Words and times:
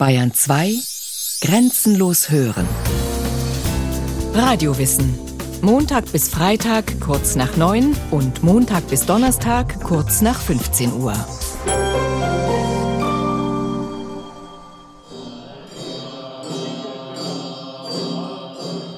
Bayern 0.00 0.32
2 0.32 0.78
Grenzenlos 1.42 2.30
hören. 2.30 2.66
Radiowissen. 4.32 5.14
Montag 5.60 6.10
bis 6.10 6.30
Freitag 6.30 6.98
kurz 7.02 7.36
nach 7.36 7.58
9 7.58 7.94
und 8.10 8.42
Montag 8.42 8.88
bis 8.88 9.04
Donnerstag 9.04 9.78
kurz 9.82 10.22
nach 10.22 10.40
15 10.40 10.94
Uhr. 10.94 11.12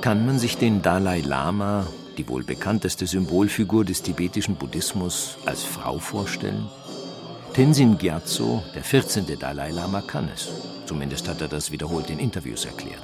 Kann 0.03 0.25
man 0.25 0.39
sich 0.39 0.57
den 0.57 0.83
Dalai 0.83 1.23
Lama, 1.23 1.89
die 2.17 2.29
wohl 2.29 2.45
bekannteste 2.45 3.09
Symbolfigur 3.09 3.85
des 3.85 4.03
tibetischen 4.03 4.55
Buddhismus, 4.55 5.37
als 5.47 5.65
Frau 5.65 5.99
vorstellen? 5.99 6.69
Tenzin 7.55 7.99
Gyatso, 7.99 8.63
der 8.77 8.85
14. 8.85 9.27
Dalai 9.41 9.73
Lama, 9.73 10.01
kann 10.01 10.31
es. 10.33 10.49
Zumindest 10.93 11.27
hat 11.27 11.41
er 11.41 11.49
das 11.49 11.73
wiederholt 11.73 12.11
in 12.11 12.19
Interviews 12.19 12.67
erklärt. 12.67 13.01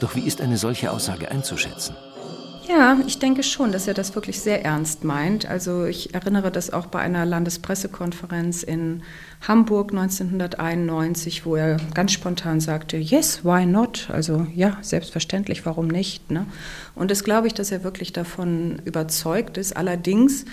Doch 0.00 0.16
wie 0.16 0.22
ist 0.22 0.40
eine 0.40 0.56
solche 0.56 0.90
Aussage 0.90 1.30
einzuschätzen? 1.30 1.94
Ja, 2.68 2.98
ich 3.06 3.20
denke 3.20 3.44
schon, 3.44 3.70
dass 3.70 3.86
er 3.86 3.94
das 3.94 4.16
wirklich 4.16 4.40
sehr 4.40 4.64
ernst 4.64 5.04
meint. 5.04 5.46
Also 5.46 5.84
ich 5.84 6.12
erinnere 6.12 6.50
das 6.50 6.72
auch 6.72 6.86
bei 6.86 6.98
einer 6.98 7.24
Landespressekonferenz 7.24 8.64
in 8.64 9.04
Hamburg 9.46 9.92
1991, 9.92 11.46
wo 11.46 11.54
er 11.54 11.76
ganz 11.94 12.10
spontan 12.10 12.58
sagte, 12.58 12.96
yes, 12.96 13.44
why 13.44 13.64
not? 13.64 14.10
Also 14.12 14.48
ja, 14.52 14.76
selbstverständlich, 14.82 15.64
warum 15.64 15.86
nicht? 15.86 16.32
Ne? 16.32 16.46
Und 16.96 17.12
das 17.12 17.22
glaube 17.22 17.46
ich, 17.46 17.54
dass 17.54 17.70
er 17.70 17.84
wirklich 17.84 18.12
davon 18.12 18.82
überzeugt 18.84 19.56
ist. 19.56 19.76
Allerdings 19.76 20.46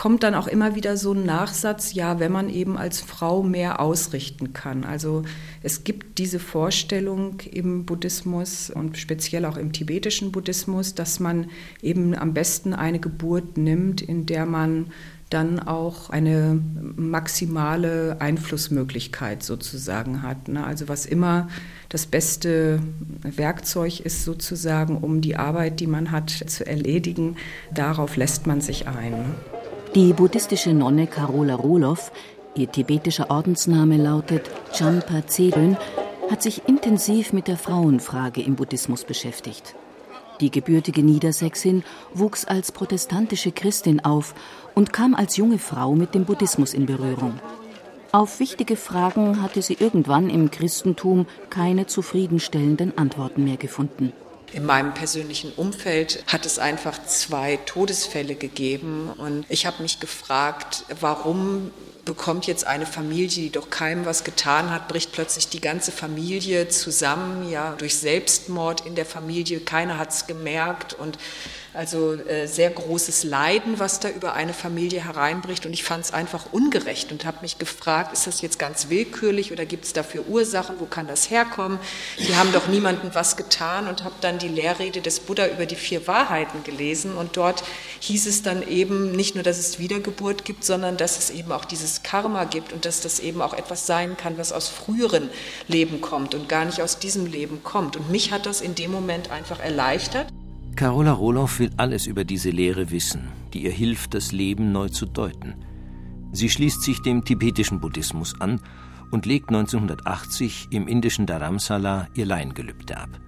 kommt 0.00 0.22
dann 0.22 0.34
auch 0.34 0.46
immer 0.46 0.74
wieder 0.74 0.96
so 0.96 1.12
ein 1.12 1.26
Nachsatz, 1.26 1.92
ja, 1.92 2.18
wenn 2.20 2.32
man 2.32 2.48
eben 2.48 2.78
als 2.78 3.02
Frau 3.02 3.42
mehr 3.42 3.80
ausrichten 3.80 4.54
kann. 4.54 4.84
Also 4.84 5.24
es 5.62 5.84
gibt 5.84 6.16
diese 6.16 6.38
Vorstellung 6.38 7.40
im 7.40 7.84
Buddhismus 7.84 8.70
und 8.70 8.96
speziell 8.96 9.44
auch 9.44 9.58
im 9.58 9.72
tibetischen 9.72 10.32
Buddhismus, 10.32 10.94
dass 10.94 11.20
man 11.20 11.50
eben 11.82 12.14
am 12.14 12.32
besten 12.32 12.72
eine 12.72 12.98
Geburt 12.98 13.58
nimmt, 13.58 14.00
in 14.00 14.24
der 14.24 14.46
man 14.46 14.86
dann 15.28 15.60
auch 15.60 16.08
eine 16.08 16.58
maximale 16.96 18.22
Einflussmöglichkeit 18.22 19.42
sozusagen 19.42 20.22
hat. 20.22 20.48
Ne? 20.48 20.64
Also 20.64 20.88
was 20.88 21.04
immer 21.04 21.50
das 21.90 22.06
beste 22.06 22.80
Werkzeug 23.20 24.00
ist 24.00 24.24
sozusagen, 24.24 24.96
um 24.96 25.20
die 25.20 25.36
Arbeit, 25.36 25.78
die 25.78 25.86
man 25.86 26.10
hat, 26.10 26.30
zu 26.30 26.66
erledigen, 26.66 27.36
darauf 27.70 28.16
lässt 28.16 28.46
man 28.46 28.62
sich 28.62 28.88
ein. 28.88 29.34
Die 29.96 30.12
buddhistische 30.12 30.72
Nonne 30.72 31.08
Carola 31.08 31.56
Roloff, 31.56 32.12
ihr 32.54 32.70
tibetischer 32.70 33.28
Ordensname 33.28 33.96
lautet 33.96 34.48
Champa 34.72 35.26
Zedön, 35.26 35.76
hat 36.30 36.44
sich 36.44 36.68
intensiv 36.68 37.32
mit 37.32 37.48
der 37.48 37.56
Frauenfrage 37.56 38.40
im 38.40 38.54
Buddhismus 38.54 39.02
beschäftigt. 39.02 39.74
Die 40.40 40.52
gebürtige 40.52 41.02
Niedersächsin 41.02 41.82
wuchs 42.14 42.44
als 42.44 42.70
protestantische 42.70 43.50
Christin 43.50 43.98
auf 43.98 44.36
und 44.76 44.92
kam 44.92 45.16
als 45.16 45.36
junge 45.36 45.58
Frau 45.58 45.96
mit 45.96 46.14
dem 46.14 46.24
Buddhismus 46.24 46.72
in 46.72 46.86
Berührung. 46.86 47.40
Auf 48.12 48.38
wichtige 48.38 48.76
Fragen 48.76 49.42
hatte 49.42 49.60
sie 49.60 49.76
irgendwann 49.80 50.30
im 50.30 50.52
Christentum 50.52 51.26
keine 51.50 51.88
zufriedenstellenden 51.88 52.96
Antworten 52.96 53.42
mehr 53.42 53.56
gefunden. 53.56 54.12
In 54.52 54.66
meinem 54.66 54.94
persönlichen 54.94 55.52
Umfeld 55.52 56.24
hat 56.26 56.44
es 56.44 56.58
einfach 56.58 57.02
zwei 57.04 57.56
Todesfälle 57.66 58.34
gegeben. 58.34 59.10
Und 59.16 59.46
ich 59.48 59.66
habe 59.66 59.82
mich 59.82 60.00
gefragt, 60.00 60.84
warum 61.00 61.70
bekommt 62.04 62.46
jetzt 62.46 62.66
eine 62.66 62.86
Familie, 62.86 63.28
die 63.28 63.50
doch 63.50 63.70
keinem 63.70 64.06
was 64.06 64.24
getan 64.24 64.70
hat, 64.70 64.88
bricht 64.88 65.12
plötzlich 65.12 65.48
die 65.48 65.60
ganze 65.60 65.92
Familie 65.92 66.68
zusammen, 66.68 67.50
ja, 67.50 67.74
durch 67.78 67.96
Selbstmord 67.96 68.86
in 68.86 68.94
der 68.94 69.06
Familie, 69.06 69.60
keiner 69.60 69.98
hat 69.98 70.10
es 70.10 70.26
gemerkt 70.26 70.94
und 70.94 71.18
also 71.72 72.14
äh, 72.14 72.46
sehr 72.46 72.70
großes 72.70 73.22
Leiden, 73.22 73.78
was 73.78 74.00
da 74.00 74.10
über 74.10 74.34
eine 74.34 74.52
Familie 74.52 75.04
hereinbricht. 75.04 75.66
Und 75.66 75.72
ich 75.72 75.84
fand 75.84 76.04
es 76.04 76.12
einfach 76.12 76.52
ungerecht 76.52 77.12
und 77.12 77.24
habe 77.24 77.38
mich 77.42 77.58
gefragt, 77.58 78.12
ist 78.12 78.26
das 78.26 78.40
jetzt 78.40 78.58
ganz 78.58 78.88
willkürlich 78.88 79.52
oder 79.52 79.64
gibt 79.64 79.84
es 79.84 79.92
dafür 79.92 80.26
Ursachen? 80.26 80.76
Wo 80.80 80.86
kann 80.86 81.06
das 81.06 81.30
herkommen? 81.30 81.78
Die 82.18 82.34
haben 82.34 82.52
doch 82.52 82.66
niemandem 82.66 83.10
was 83.14 83.36
getan 83.36 83.86
und 83.86 84.02
habe 84.02 84.16
dann 84.20 84.38
die 84.38 84.48
Lehrrede 84.48 85.00
des 85.00 85.20
Buddha 85.20 85.46
über 85.46 85.64
die 85.64 85.76
vier 85.76 86.08
Wahrheiten 86.08 86.64
gelesen. 86.64 87.14
Und 87.14 87.36
dort 87.36 87.62
hieß 88.00 88.26
es 88.26 88.42
dann 88.42 88.66
eben 88.66 89.12
nicht 89.12 89.34
nur, 89.34 89.44
dass 89.44 89.58
es 89.58 89.78
Wiedergeburt 89.78 90.44
gibt, 90.44 90.64
sondern 90.64 90.96
dass 90.96 91.18
es 91.18 91.30
eben 91.30 91.52
auch 91.52 91.64
dieses 91.64 92.02
Karma 92.02 92.44
gibt 92.44 92.72
und 92.72 92.84
dass 92.84 93.00
das 93.00 93.20
eben 93.20 93.42
auch 93.42 93.54
etwas 93.54 93.86
sein 93.86 94.16
kann, 94.16 94.38
was 94.38 94.52
aus 94.52 94.68
früheren 94.68 95.28
Leben 95.68 96.00
kommt 96.00 96.34
und 96.34 96.48
gar 96.48 96.64
nicht 96.64 96.80
aus 96.80 96.98
diesem 96.98 97.26
Leben 97.26 97.62
kommt. 97.62 97.96
Und 97.96 98.10
mich 98.10 98.32
hat 98.32 98.46
das 98.46 98.60
in 98.60 98.74
dem 98.74 98.90
Moment 98.90 99.30
einfach 99.30 99.60
erleichtert. 99.60 100.28
Carola 100.76 101.12
Roloff 101.12 101.58
will 101.58 101.70
alles 101.76 102.06
über 102.06 102.24
diese 102.24 102.50
Lehre 102.50 102.90
wissen, 102.90 103.28
die 103.52 103.64
ihr 103.64 103.72
hilft, 103.72 104.14
das 104.14 104.32
Leben 104.32 104.72
neu 104.72 104.88
zu 104.88 105.04
deuten. 105.04 105.54
Sie 106.32 106.48
schließt 106.48 106.82
sich 106.82 107.02
dem 107.02 107.24
tibetischen 107.24 107.80
Buddhismus 107.80 108.40
an 108.40 108.60
und 109.10 109.26
legt 109.26 109.48
1980 109.48 110.68
im 110.70 110.86
indischen 110.88 111.26
Dharamsala 111.26 112.08
ihr 112.14 112.24
Laiengelübde 112.24 112.96
ab. 112.96 113.20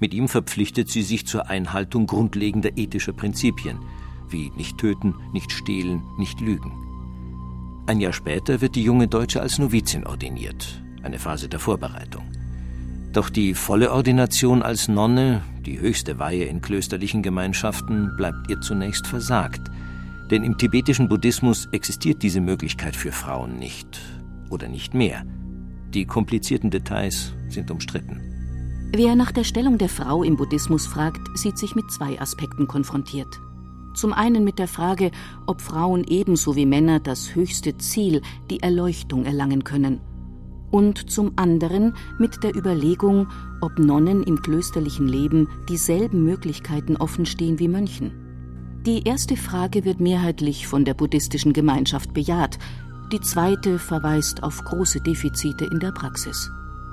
Mit 0.00 0.14
ihm 0.14 0.28
verpflichtet 0.28 0.90
sie 0.90 1.02
sich 1.02 1.26
zur 1.26 1.48
Einhaltung 1.48 2.06
grundlegender 2.06 2.76
ethischer 2.76 3.12
Prinzipien, 3.12 3.78
wie 4.30 4.50
nicht 4.56 4.78
töten, 4.78 5.14
nicht 5.32 5.52
stehlen, 5.52 6.02
nicht 6.18 6.40
lügen. 6.40 6.72
Ein 7.86 8.00
Jahr 8.00 8.12
später 8.12 8.60
wird 8.60 8.74
die 8.74 8.82
junge 8.82 9.08
Deutsche 9.08 9.40
als 9.40 9.58
Novizin 9.58 10.06
ordiniert, 10.06 10.82
eine 11.02 11.18
Phase 11.18 11.48
der 11.48 11.58
Vorbereitung. 11.58 12.24
Doch 13.12 13.30
die 13.30 13.54
volle 13.54 13.92
Ordination 13.92 14.62
als 14.62 14.88
Nonne, 14.88 15.42
die 15.64 15.80
höchste 15.80 16.18
Weihe 16.18 16.44
in 16.44 16.60
klösterlichen 16.60 17.22
Gemeinschaften, 17.22 18.14
bleibt 18.16 18.50
ihr 18.50 18.60
zunächst 18.60 19.06
versagt. 19.06 19.70
Denn 20.30 20.44
im 20.44 20.58
tibetischen 20.58 21.08
Buddhismus 21.08 21.66
existiert 21.72 22.22
diese 22.22 22.42
Möglichkeit 22.42 22.94
für 22.94 23.12
Frauen 23.12 23.58
nicht 23.58 24.00
oder 24.50 24.68
nicht 24.68 24.92
mehr. 24.92 25.24
Die 25.94 26.04
komplizierten 26.04 26.70
Details 26.70 27.32
sind 27.48 27.70
umstritten. 27.70 28.20
Wer 28.94 29.16
nach 29.16 29.32
der 29.32 29.44
Stellung 29.44 29.78
der 29.78 29.88
Frau 29.88 30.22
im 30.22 30.36
Buddhismus 30.36 30.86
fragt, 30.86 31.26
sieht 31.34 31.56
sich 31.56 31.74
mit 31.74 31.90
zwei 31.90 32.20
Aspekten 32.20 32.66
konfrontiert. 32.66 33.28
Zum 33.98 34.12
einen 34.12 34.44
mit 34.44 34.60
der 34.60 34.68
Frage, 34.68 35.10
ob 35.48 35.60
Frauen 35.60 36.04
ebenso 36.04 36.54
wie 36.54 36.66
Männer 36.66 37.00
das 37.00 37.34
höchste 37.34 37.78
Ziel, 37.78 38.22
die 38.48 38.60
Erleuchtung, 38.60 39.24
erlangen 39.24 39.64
können 39.64 40.00
und 40.70 41.10
zum 41.10 41.32
anderen 41.34 41.94
mit 42.18 42.44
der 42.44 42.54
Überlegung, 42.54 43.26
ob 43.60 43.76
Nonnen 43.80 44.22
im 44.22 44.40
klösterlichen 44.40 45.08
Leben 45.08 45.48
dieselben 45.68 46.22
Möglichkeiten 46.22 46.96
offenstehen 46.96 47.58
wie 47.58 47.66
Mönchen. 47.66 48.12
Die 48.86 49.02
erste 49.02 49.36
Frage 49.36 49.84
wird 49.84 49.98
mehrheitlich 49.98 50.68
von 50.68 50.84
der 50.84 50.94
buddhistischen 50.94 51.52
Gemeinschaft 51.52 52.14
bejaht, 52.14 52.60
die 53.10 53.20
zweite 53.20 53.80
verweist 53.80 54.44
auf 54.44 54.62
große 54.62 55.00
Defizite 55.00 55.64
in 55.64 55.80
der 55.80 55.90
Praxis. 55.90 56.52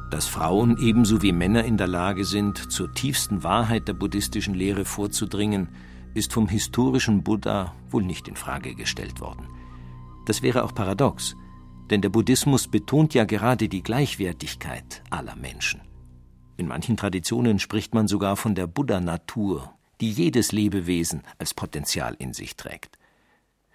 Dass 0.09 0.25
Frauen 0.25 0.77
ebenso 0.79 1.21
wie 1.21 1.33
Männer 1.33 1.65
in 1.65 1.77
der 1.77 1.87
Lage 1.87 2.25
sind, 2.25 2.71
zur 2.71 2.91
tiefsten 2.93 3.43
Wahrheit 3.43 3.87
der 3.87 3.93
buddhistischen 3.93 4.55
Lehre 4.55 4.85
vorzudringen, 4.85 5.67
ist 6.15 6.33
vom 6.33 6.47
historischen 6.47 7.21
Buddha 7.23 7.75
wohl 7.91 8.03
nicht 8.03 8.27
in 8.27 8.35
Frage 8.35 8.73
gestellt 8.73 9.21
worden. 9.21 9.47
Das 10.25 10.41
wäre 10.41 10.63
auch 10.63 10.73
paradox, 10.73 11.35
denn 11.91 12.01
der 12.01 12.09
Buddhismus 12.09 12.67
betont 12.67 13.13
ja 13.13 13.25
gerade 13.25 13.69
die 13.69 13.83
Gleichwertigkeit 13.83 15.03
aller 15.11 15.35
Menschen. 15.35 15.81
In 16.57 16.67
manchen 16.67 16.97
Traditionen 16.97 17.59
spricht 17.59 17.93
man 17.93 18.07
sogar 18.07 18.37
von 18.37 18.55
der 18.55 18.65
Buddha-Natur, 18.65 19.73
die 20.01 20.11
jedes 20.11 20.51
Lebewesen 20.51 21.21
als 21.37 21.53
Potenzial 21.53 22.15
in 22.17 22.33
sich 22.33 22.55
trägt. 22.55 22.97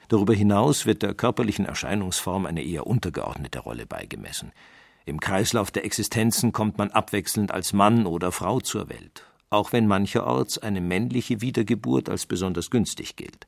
Darüber 0.08 0.34
hinaus 0.34 0.86
wird 0.86 1.02
der 1.02 1.14
körperlichen 1.14 1.66
Erscheinungsform 1.66 2.46
eine 2.46 2.64
eher 2.64 2.86
untergeordnete 2.86 3.60
Rolle 3.60 3.86
beigemessen. 3.86 4.50
Im 5.04 5.20
Kreislauf 5.20 5.70
der 5.70 5.84
Existenzen 5.84 6.52
kommt 6.52 6.78
man 6.78 6.90
abwechselnd 6.90 7.52
als 7.52 7.72
Mann 7.72 8.06
oder 8.06 8.32
Frau 8.32 8.60
zur 8.60 8.88
Welt, 8.88 9.29
auch 9.50 9.72
wenn 9.72 9.86
mancherorts 9.86 10.58
eine 10.58 10.80
männliche 10.80 11.40
Wiedergeburt 11.40 12.08
als 12.08 12.26
besonders 12.26 12.70
günstig 12.70 13.16
gilt. 13.16 13.46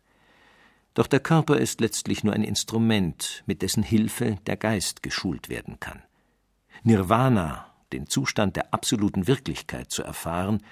Doch 0.95 1.07
der 1.07 1.21
Körper 1.21 1.57
ist 1.57 1.81
letztlich 1.81 2.23
nur 2.23 2.35
ein 2.35 2.45
Instrument, 2.45 3.45
mit 3.47 3.63
dessen 3.63 3.83
Hilfe 3.83 4.37
der 4.47 4.57
Geist 4.57 5.03
geschult 5.03 5.49
werden 5.49 5.81
kann. 5.81 6.03
Nirvana, 6.83 7.67
den 7.93 8.09
Zustand 8.09 8.57
der 8.57 8.75
absoluten 8.75 9.27
Wirklichkeit 9.27 9.91
zu 9.91 10.03
erfahren, 10.03 10.63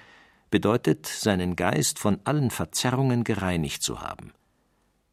bedeutet, 0.51 1.07
seinen 1.07 1.55
Geist 1.55 1.97
von 1.97 2.19
allen 2.25 2.51
Verzerrungen 2.51 3.23
gereinigt 3.23 3.81
zu 3.81 4.01
haben. 4.01 4.33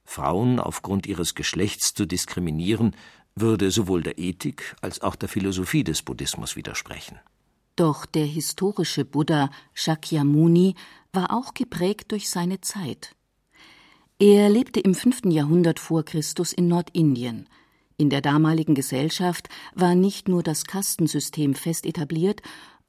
Frauen 0.05 0.59
aufgrund 0.59 1.07
ihres 1.07 1.35
Geschlechts 1.35 1.95
zu 1.95 2.07
diskriminieren, 2.07 2.97
würde 3.35 3.71
sowohl 3.71 4.03
der 4.03 4.19
Ethik 4.19 4.75
als 4.81 5.01
auch 5.01 5.15
der 5.15 5.29
Philosophie 5.29 5.85
des 5.85 6.03
Buddhismus 6.03 6.57
widersprechen. 6.57 7.21
Doch 7.79 8.07
der 8.07 8.27
historische 8.27 9.05
Buddha 9.05 9.51
Shakyamuni 9.73 10.75
war 11.13 11.33
auch 11.33 11.55
geprägt 11.55 12.11
durch 12.11 12.29
seine 12.29 12.61
Zeit. 12.61 13.15
Er 14.19 14.49
lebte 14.49 14.81
im 14.81 14.97
5. 14.97 15.27
Jahrhundert 15.27 15.79
vor 15.79 16.05
Christus 16.05 16.53
in 16.53 16.67
Nordindien. 16.67 17.49
In 17.97 18.11
der 18.11 18.21
damaligen 18.21 18.75
Gesellschaft 18.75 19.49
war 19.77 19.95
nicht 19.95 20.27
nur 20.27 20.43
das 20.43 20.65
Kastensystem 20.65 21.55
fest 21.55 21.87
etabliert, 21.87 22.43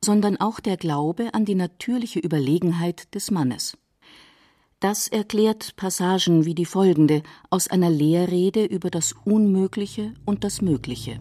sondern 0.03 0.38
auch 0.38 0.59
der 0.59 0.75
Glaube 0.75 1.36
an 1.36 1.45
die 1.45 1.53
natürliche 1.53 2.18
Überlegenheit 2.18 3.13
des 3.13 3.30
Mannes. 3.30 3.77
Das 4.80 5.07
erklärt 5.07 5.75
Passagen 5.75 6.45
wie 6.45 6.56
die 6.56 6.65
folgende 6.65 7.21
aus 7.51 7.68
einer 7.68 7.91
Lehrrede 7.91 8.65
über 8.65 8.89
das 8.89 9.13
Unmögliche 9.24 10.15
und 10.25 10.44
das 10.44 10.63
Mögliche. 10.63 11.19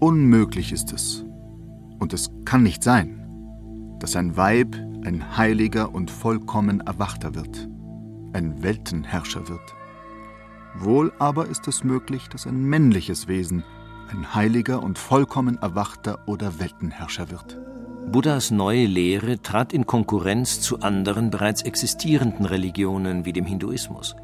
Unmöglich 0.00 0.72
ist 0.72 0.94
es, 0.94 1.26
und 2.02 2.12
es 2.12 2.32
kann 2.44 2.64
nicht 2.64 2.82
sein, 2.82 3.20
dass 4.00 4.16
ein 4.16 4.36
Weib 4.36 4.74
ein 5.04 5.36
heiliger 5.36 5.94
und 5.94 6.10
vollkommen 6.10 6.80
Erwachter 6.80 7.36
wird, 7.36 7.68
ein 8.32 8.60
Weltenherrscher 8.62 9.48
wird. 9.48 9.74
Wohl 10.74 11.12
aber 11.20 11.46
ist 11.46 11.68
es 11.68 11.84
möglich, 11.84 12.28
dass 12.28 12.46
ein 12.48 12.64
männliches 12.64 13.28
Wesen 13.28 13.62
ein 14.10 14.34
heiliger 14.34 14.82
und 14.82 14.98
vollkommen 14.98 15.62
Erwachter 15.62 16.18
oder 16.26 16.58
Weltenherrscher 16.58 17.30
wird. 17.30 17.60
Buddhas 18.10 18.50
neue 18.50 18.86
Lehre 18.86 19.40
trat 19.40 19.72
in 19.72 19.86
Konkurrenz 19.86 20.60
zu 20.60 20.80
anderen 20.80 21.30
bereits 21.30 21.62
existierenden 21.62 22.46
Religionen 22.46 23.24
wie 23.24 23.32
dem 23.32 23.46
Hinduismus. 23.46 24.16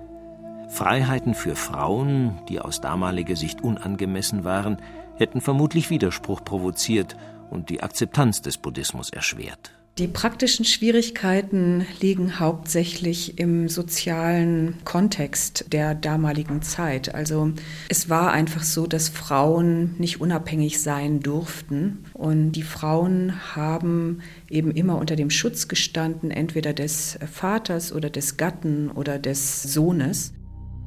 Freiheiten 0.68 1.32
für 1.32 1.54
Frauen, 1.54 2.40
die 2.48 2.60
aus 2.60 2.80
damaliger 2.80 3.36
Sicht 3.36 3.62
unangemessen 3.62 4.42
waren, 4.42 4.78
hätten 5.16 5.40
vermutlich 5.40 5.90
Widerspruch 5.90 6.42
provoziert 6.44 7.16
und 7.50 7.70
die 7.70 7.82
Akzeptanz 7.82 8.42
des 8.42 8.58
Buddhismus 8.58 9.10
erschwert. 9.10 9.72
Die 9.98 10.06
praktischen 10.06 10.64
Schwierigkeiten 10.64 11.84
liegen 12.00 12.38
hauptsächlich 12.38 13.40
im 13.40 13.68
sozialen 13.68 14.76
Kontext 14.84 15.72
der 15.72 15.96
damaligen 15.96 16.62
Zeit. 16.62 17.16
Also 17.16 17.50
es 17.88 18.08
war 18.08 18.30
einfach 18.30 18.62
so, 18.62 18.86
dass 18.86 19.08
Frauen 19.08 19.96
nicht 19.98 20.20
unabhängig 20.20 20.80
sein 20.80 21.18
durften 21.18 22.04
und 22.14 22.52
die 22.52 22.62
Frauen 22.62 23.56
haben 23.56 24.20
eben 24.48 24.70
immer 24.70 24.98
unter 24.98 25.16
dem 25.16 25.30
Schutz 25.30 25.66
gestanden, 25.66 26.30
entweder 26.30 26.74
des 26.74 27.18
Vaters 27.32 27.92
oder 27.92 28.08
des 28.08 28.36
Gatten 28.36 28.92
oder 28.92 29.18
des 29.18 29.64
Sohnes. 29.64 30.32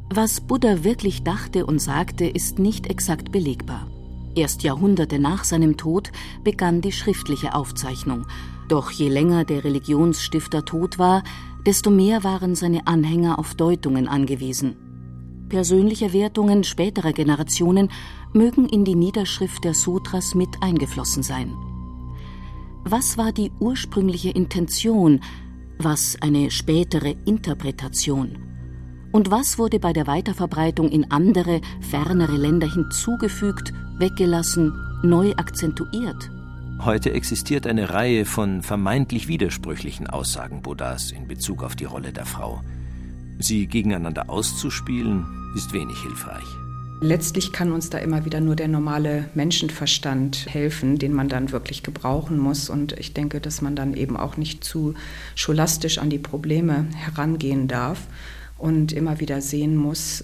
Was 0.09 0.39
Buddha 0.39 0.85
wirklich 0.85 1.23
dachte 1.23 1.65
und 1.65 1.79
sagte, 1.79 2.25
ist 2.27 2.59
nicht 2.59 2.87
exakt 2.87 3.33
belegbar. 3.33 3.89
Erst 4.35 4.63
Jahrhunderte 4.63 5.19
nach 5.19 5.43
seinem 5.43 5.77
Tod 5.77 6.11
begann 6.43 6.81
die 6.81 6.91
schriftliche 6.91 7.53
Aufzeichnung 7.53 8.25
doch 8.71 8.89
je 8.89 9.09
länger 9.09 9.43
der 9.43 9.65
Religionsstifter 9.65 10.63
tot 10.63 10.97
war, 10.97 11.23
desto 11.65 11.91
mehr 11.91 12.23
waren 12.23 12.55
seine 12.55 12.87
Anhänger 12.87 13.37
auf 13.37 13.53
Deutungen 13.53 14.07
angewiesen. 14.07 14.77
Persönliche 15.49 16.13
Wertungen 16.13 16.63
späterer 16.63 17.11
Generationen 17.11 17.89
mögen 18.31 18.69
in 18.69 18.85
die 18.85 18.95
Niederschrift 18.95 19.65
der 19.65 19.73
Sutras 19.73 20.35
mit 20.35 20.47
eingeflossen 20.61 21.21
sein. 21.21 21.53
Was 22.85 23.17
war 23.17 23.33
die 23.33 23.51
ursprüngliche 23.59 24.29
Intention, 24.29 25.19
was 25.77 26.17
eine 26.21 26.49
spätere 26.49 27.15
Interpretation? 27.25 28.50
Und 29.11 29.29
was 29.29 29.57
wurde 29.57 29.79
bei 29.79 29.91
der 29.91 30.07
Weiterverbreitung 30.07 30.89
in 30.89 31.11
andere, 31.11 31.59
fernere 31.81 32.37
Länder 32.37 32.71
hinzugefügt, 32.71 33.73
weggelassen, 33.97 34.73
neu 35.03 35.33
akzentuiert? 35.35 36.31
Heute 36.79 37.11
existiert 37.11 37.67
eine 37.67 37.89
Reihe 37.89 38.23
von 38.23 38.61
vermeintlich 38.61 39.27
widersprüchlichen 39.27 40.07
Aussagen 40.07 40.61
Buddhas 40.61 41.11
in 41.11 41.27
Bezug 41.27 41.61
auf 41.61 41.75
die 41.75 41.85
Rolle 41.85 42.13
der 42.13 42.25
Frau. 42.25 42.61
Sie 43.37 43.67
gegeneinander 43.67 44.29
auszuspielen, 44.29 45.25
ist 45.55 45.73
wenig 45.73 46.01
hilfreich. 46.01 46.45
Letztlich 47.01 47.51
kann 47.51 47.73
uns 47.73 47.89
da 47.89 47.97
immer 47.97 48.25
wieder 48.25 48.39
nur 48.39 48.55
der 48.55 48.67
normale 48.67 49.29
Menschenverstand 49.33 50.45
helfen, 50.47 50.99
den 50.99 51.13
man 51.13 51.27
dann 51.27 51.51
wirklich 51.51 51.83
gebrauchen 51.83 52.37
muss. 52.37 52.69
Und 52.69 52.93
ich 52.93 53.13
denke, 53.13 53.41
dass 53.41 53.61
man 53.61 53.75
dann 53.75 53.93
eben 53.93 54.15
auch 54.15 54.37
nicht 54.37 54.63
zu 54.63 54.93
scholastisch 55.35 55.97
an 55.97 56.09
die 56.09 56.19
Probleme 56.19 56.85
herangehen 56.95 57.67
darf 57.67 58.07
und 58.61 58.93
immer 58.93 59.19
wieder 59.19 59.41
sehen 59.41 59.75
muss, 59.75 60.23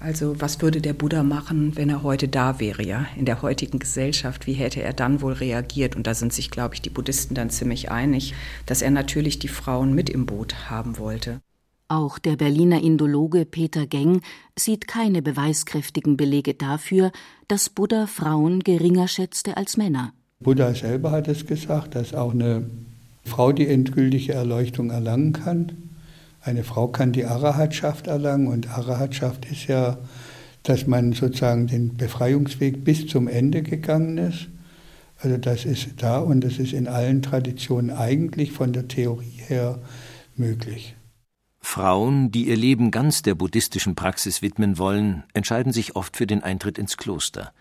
also 0.00 0.40
was 0.40 0.62
würde 0.62 0.80
der 0.80 0.92
Buddha 0.92 1.22
machen, 1.24 1.76
wenn 1.76 1.90
er 1.90 2.02
heute 2.02 2.28
da 2.28 2.60
wäre, 2.60 2.84
ja, 2.86 3.06
in 3.16 3.24
der 3.24 3.42
heutigen 3.42 3.80
Gesellschaft? 3.80 4.46
Wie 4.46 4.52
hätte 4.52 4.80
er 4.80 4.92
dann 4.92 5.20
wohl 5.20 5.32
reagiert? 5.32 5.96
Und 5.96 6.06
da 6.06 6.14
sind 6.14 6.32
sich, 6.32 6.50
glaube 6.50 6.74
ich, 6.74 6.82
die 6.82 6.90
Buddhisten 6.90 7.34
dann 7.34 7.50
ziemlich 7.50 7.90
einig, 7.90 8.34
dass 8.66 8.80
er 8.80 8.92
natürlich 8.92 9.38
die 9.40 9.48
Frauen 9.48 9.94
mit 9.94 10.08
im 10.08 10.26
Boot 10.26 10.70
haben 10.70 10.98
wollte. 10.98 11.40
Auch 11.88 12.18
der 12.18 12.36
Berliner 12.36 12.82
Indologe 12.82 13.44
Peter 13.44 13.86
Geng 13.86 14.20
sieht 14.56 14.86
keine 14.86 15.22
beweiskräftigen 15.22 16.16
Belege 16.16 16.54
dafür, 16.54 17.10
dass 17.48 17.70
Buddha 17.70 18.06
Frauen 18.06 18.60
geringer 18.60 19.08
schätzte 19.08 19.56
als 19.56 19.76
Männer. 19.76 20.12
Buddha 20.38 20.74
selber 20.74 21.10
hat 21.10 21.26
es 21.28 21.46
gesagt, 21.46 21.94
dass 21.94 22.14
auch 22.14 22.32
eine 22.34 22.70
Frau 23.24 23.52
die 23.52 23.66
endgültige 23.66 24.34
Erleuchtung 24.34 24.90
erlangen 24.90 25.32
kann. 25.32 25.87
Eine 26.48 26.64
Frau 26.64 26.88
kann 26.88 27.12
die 27.12 27.26
Arahatschaft 27.26 28.06
erlangen 28.06 28.46
und 28.46 28.70
Arahatschaft 28.70 29.44
ist 29.52 29.66
ja, 29.66 29.98
dass 30.62 30.86
man 30.86 31.12
sozusagen 31.12 31.66
den 31.66 31.98
Befreiungsweg 31.98 32.84
bis 32.84 33.06
zum 33.06 33.28
Ende 33.28 33.62
gegangen 33.62 34.16
ist. 34.16 34.48
Also 35.18 35.36
das 35.36 35.66
ist 35.66 35.88
da 35.98 36.20
und 36.20 36.40
das 36.40 36.58
ist 36.58 36.72
in 36.72 36.88
allen 36.88 37.20
Traditionen 37.20 37.90
eigentlich 37.90 38.52
von 38.52 38.72
der 38.72 38.88
Theorie 38.88 39.42
her 39.46 39.78
möglich. 40.36 40.96
Frauen, 41.60 42.30
die 42.30 42.48
ihr 42.48 42.56
Leben 42.56 42.90
ganz 42.90 43.20
der 43.20 43.34
buddhistischen 43.34 43.94
Praxis 43.94 44.40
widmen 44.40 44.78
wollen, 44.78 45.24
entscheiden 45.34 45.74
sich 45.74 45.96
oft 45.96 46.16
für 46.16 46.26
den 46.26 46.42
Eintritt 46.42 46.78
ins 46.78 46.96
Kloster. 46.96 47.52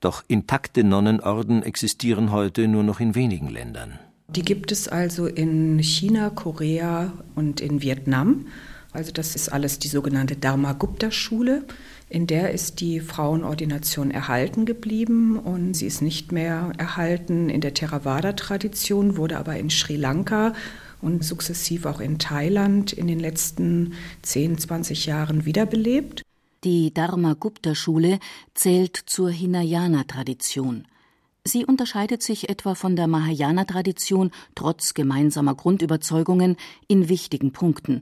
Doch 0.00 0.22
intakte 0.28 0.84
Nonnenorden 0.84 1.62
existieren 1.62 2.32
heute 2.32 2.68
nur 2.68 2.82
noch 2.82 3.00
in 3.00 3.14
wenigen 3.14 3.48
Ländern. 3.48 3.98
Die 4.28 4.42
gibt 4.42 4.72
es 4.72 4.88
also 4.88 5.26
in 5.26 5.78
China, 5.78 6.30
Korea 6.30 7.12
und 7.34 7.60
in 7.60 7.82
Vietnam. 7.82 8.46
Also 8.92 9.12
das 9.12 9.36
ist 9.36 9.50
alles 9.50 9.78
die 9.78 9.88
sogenannte 9.88 10.36
Dharma-Gupta-Schule. 10.36 11.64
In 12.08 12.26
der 12.26 12.52
ist 12.52 12.80
die 12.80 13.00
Frauenordination 13.00 14.10
erhalten 14.10 14.64
geblieben 14.64 15.38
und 15.38 15.74
sie 15.74 15.86
ist 15.86 16.02
nicht 16.02 16.32
mehr 16.32 16.72
erhalten 16.78 17.50
in 17.50 17.60
der 17.60 17.74
Theravada-Tradition, 17.74 19.16
wurde 19.16 19.38
aber 19.38 19.56
in 19.56 19.70
Sri 19.70 19.96
Lanka 19.96 20.54
und 21.02 21.24
sukzessiv 21.24 21.84
auch 21.84 22.00
in 22.00 22.18
Thailand 22.18 22.92
in 22.92 23.06
den 23.06 23.20
letzten 23.20 23.94
10, 24.22 24.58
20 24.58 25.06
Jahren 25.06 25.44
wiederbelebt. 25.44 26.22
Die 26.64 26.92
Dharma-Gupta-Schule 26.92 28.18
zählt 28.54 28.96
zur 28.96 29.30
Hinayana-Tradition. 29.30 30.86
Sie 31.46 31.64
unterscheidet 31.64 32.24
sich 32.24 32.48
etwa 32.48 32.74
von 32.74 32.96
der 32.96 33.06
Mahayana-Tradition 33.06 34.32
trotz 34.56 34.94
gemeinsamer 34.94 35.54
Grundüberzeugungen 35.54 36.56
in 36.88 37.08
wichtigen 37.08 37.52
Punkten. 37.52 38.00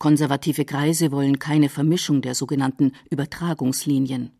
Konservative 0.00 0.64
Kreise 0.64 1.12
wollen 1.12 1.38
keine 1.38 1.68
Vermischung 1.68 2.20
der 2.20 2.34
sogenannten 2.34 2.90
Übertragungslinien. 3.10 4.32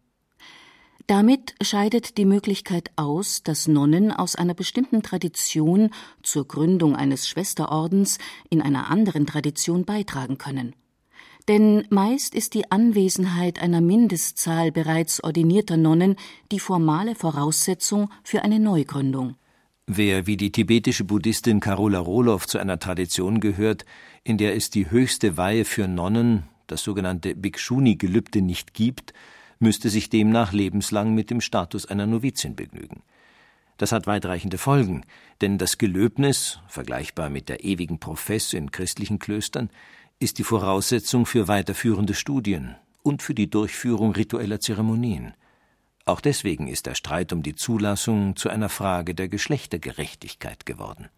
Damit 1.07 1.55
scheidet 1.63 2.19
die 2.19 2.25
Möglichkeit 2.25 2.91
aus, 2.97 3.45
dass 3.45 3.69
Nonnen 3.69 4.11
aus 4.11 4.35
einer 4.35 4.55
bestimmten 4.55 5.05
Tradition 5.05 5.91
zur 6.25 6.49
Gründung 6.49 6.97
eines 6.97 7.29
Schwesterordens 7.29 8.19
in 8.51 8.61
einer 8.61 8.91
anderen 8.91 9.27
Tradition 9.27 9.85
beitragen 9.85 10.39
können. 10.39 10.75
Denn 11.49 11.87
meist 11.91 12.35
ist 12.35 12.55
die 12.55 12.71
Anwesenheit 12.71 13.61
einer 13.61 13.83
Mindestzahl 13.83 14.73
bereits 14.73 15.23
ordinierter 15.23 15.77
Nonnen 15.77 16.17
die 16.51 16.61
formale 16.61 17.15
Voraussetzung 17.15 18.11
für 18.23 18.43
eine 18.43 18.59
Neugründung. 18.59 19.37
Wer 19.87 20.27
wie 20.27 20.39
die 20.39 20.51
tibetische 20.51 21.05
Buddhistin 21.05 21.61
Karola 21.61 21.99
Roloff 21.99 22.47
zu 22.47 22.59
einer 22.59 22.79
Tradition 22.79 23.41
gehört, 23.41 23.85
in 24.23 24.39
der 24.39 24.57
es 24.57 24.71
die 24.71 24.91
höchste 24.91 25.37
Weihe 25.37 25.67
für 25.67 25.87
Nonnen, 25.87 26.45
das 26.67 26.83
sogenannte 26.83 27.35
Bhikshuni-Gelübde, 27.35 28.41
nicht 28.41 28.73
gibt, 28.73 29.13
müsste 29.59 29.91
sich 29.91 30.09
demnach 30.09 30.55
lebenslang 30.55 31.15
mit 31.15 31.29
dem 31.29 31.43
Status 31.43 31.85
einer 31.85 32.07
Novizin 32.07 32.57
begnügen. 32.57 33.03
Das 33.77 33.93
hat 33.93 34.07
weitreichende 34.07 34.57
Folgen, 34.57 35.03
denn 35.43 35.59
das 35.59 35.77
Gelöbnis, 35.77 36.61
vergleichbar 36.69 37.29
mit 37.29 37.51
der 37.51 37.65
ewigen 37.65 37.99
Profess 37.99 38.55
in 38.55 38.71
christlichen 38.71 39.19
Klöstern, 39.19 39.69
ist 40.19 40.39
die 40.39 40.45
Voraussetzung 40.45 41.27
für 41.27 41.49
weiterführende 41.49 42.15
Studien 42.15 42.77
und 43.03 43.23
für 43.23 43.35
die 43.35 43.51
Durchführung 43.51 44.13
ritueller 44.13 44.61
Zeremonien. 44.61 45.35
Auch 46.07 46.21
deswegen 46.21 46.69
ist 46.69 46.87
der 46.87 46.95
Streit 46.95 47.33
um 47.33 47.43
die 47.43 47.55
Zulassung 47.55 48.37
zu 48.37 48.49
einer 48.49 48.69
Frage 48.69 49.15
der 49.15 49.29
Geschlechtergerechtigkeit 49.29 50.67
geworden. 50.67 51.09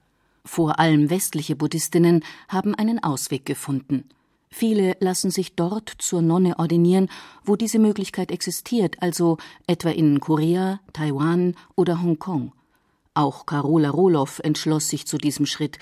Vor 0.44 0.78
allem 0.78 1.10
westliche 1.10 1.56
Buddhistinnen 1.56 2.24
haben 2.48 2.74
einen 2.74 3.02
Ausweg 3.02 3.44
gefunden. 3.44 4.04
Viele 4.48 4.96
lassen 5.00 5.30
sich 5.30 5.56
dort 5.56 5.92
zur 5.98 6.22
Nonne 6.22 6.58
ordinieren, 6.58 7.08
wo 7.44 7.56
diese 7.56 7.80
Möglichkeit 7.80 8.30
existiert, 8.30 9.02
also 9.02 9.38
etwa 9.66 9.90
in 9.90 10.20
Korea, 10.20 10.80
Taiwan 10.92 11.56
oder 11.74 12.00
Hongkong. 12.00 12.52
Auch 13.12 13.44
Carola 13.44 13.90
Roloff 13.90 14.38
entschloss 14.38 14.88
sich 14.88 15.06
zu 15.06 15.18
diesem 15.18 15.46
Schritt. 15.46 15.78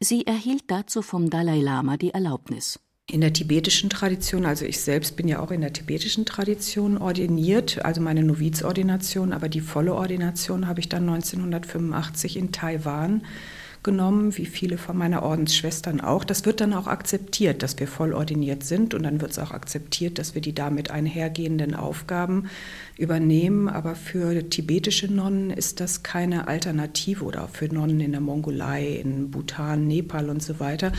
Sie 0.00 0.28
erhielt 0.28 0.64
dazu 0.68 1.02
vom 1.02 1.28
Dalai 1.28 1.60
Lama 1.60 1.96
die 1.96 2.14
Erlaubnis. 2.14 2.78
In 3.10 3.20
der 3.20 3.32
tibetischen 3.32 3.90
Tradition, 3.90 4.46
also 4.46 4.64
ich 4.64 4.80
selbst 4.80 5.16
bin 5.16 5.26
ja 5.26 5.40
auch 5.40 5.50
in 5.50 5.60
der 5.60 5.72
tibetischen 5.72 6.24
Tradition 6.24 6.98
ordiniert, 6.98 7.84
also 7.84 8.00
meine 8.00 8.22
Novizordination, 8.22 9.32
aber 9.32 9.48
die 9.48 9.60
volle 9.60 9.94
Ordination 9.94 10.68
habe 10.68 10.78
ich 10.78 10.88
dann 10.88 11.08
1985 11.08 12.36
in 12.36 12.52
Taiwan 12.52 13.22
genommen, 13.88 14.36
wie 14.36 14.44
viele 14.44 14.76
von 14.76 14.98
meiner 14.98 15.22
Ordensschwestern 15.22 16.02
auch. 16.02 16.22
Das 16.22 16.44
wird 16.44 16.60
dann 16.60 16.74
auch 16.74 16.86
akzeptiert, 16.86 17.62
dass 17.62 17.78
wir 17.78 17.88
voll 17.88 18.12
ordiniert 18.12 18.62
sind 18.62 18.92
und 18.92 19.02
dann 19.02 19.22
wird 19.22 19.30
es 19.30 19.38
auch 19.38 19.50
akzeptiert, 19.50 20.18
dass 20.18 20.34
wir 20.34 20.42
die 20.42 20.54
damit 20.54 20.90
einhergehenden 20.90 21.74
Aufgaben 21.74 22.50
übernehmen. 22.98 23.66
Aber 23.66 23.94
für 23.94 24.50
tibetische 24.50 25.10
Nonnen 25.10 25.50
ist 25.50 25.80
das 25.80 26.02
keine 26.02 26.48
Alternative 26.48 27.24
oder 27.24 27.48
für 27.48 27.72
Nonnen 27.72 28.00
in 28.00 28.12
der 28.12 28.20
Mongolei, 28.20 28.88
in 28.88 29.30
Bhutan, 29.30 29.86
Nepal 29.86 30.28
und 30.28 30.42
so 30.42 30.60
weiter, 30.60 30.92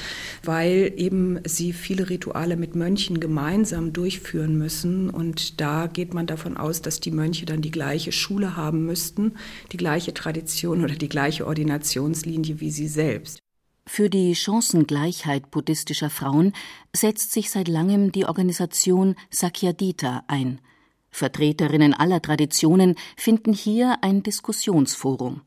weil 0.43 0.91
eben 0.97 1.41
sie 1.45 1.73
viele 1.73 2.09
Rituale 2.09 2.57
mit 2.57 2.75
Mönchen 2.75 3.19
gemeinsam 3.19 3.93
durchführen 3.93 4.57
müssen. 4.57 5.11
Und 5.11 5.61
da 5.61 5.85
geht 5.85 6.15
man 6.15 6.25
davon 6.25 6.57
aus, 6.57 6.81
dass 6.81 6.99
die 6.99 7.11
Mönche 7.11 7.45
dann 7.45 7.61
die 7.61 7.69
gleiche 7.69 8.11
Schule 8.11 8.57
haben 8.57 8.87
müssten, 8.87 9.33
die 9.71 9.77
gleiche 9.77 10.15
Tradition 10.15 10.83
oder 10.83 10.95
die 10.95 11.09
gleiche 11.09 11.45
Ordinationslinie 11.45 12.39
wie 12.57 12.71
sie 12.71 12.78
selbst. 12.87 13.39
Für 13.85 14.09
die 14.09 14.35
Chancengleichheit 14.35 15.49
buddhistischer 15.49 16.11
Frauen 16.11 16.53
setzt 16.95 17.31
sich 17.31 17.49
seit 17.49 17.67
langem 17.67 18.11
die 18.11 18.25
Organisation 18.25 19.15
Sakyadita 19.31 20.23
ein. 20.27 20.61
Vertreterinnen 21.09 21.95
aller 21.95 22.21
Traditionen 22.21 22.95
finden 23.17 23.51
hier 23.51 23.97
ein 24.01 24.21
Diskussionsforum. 24.21 25.41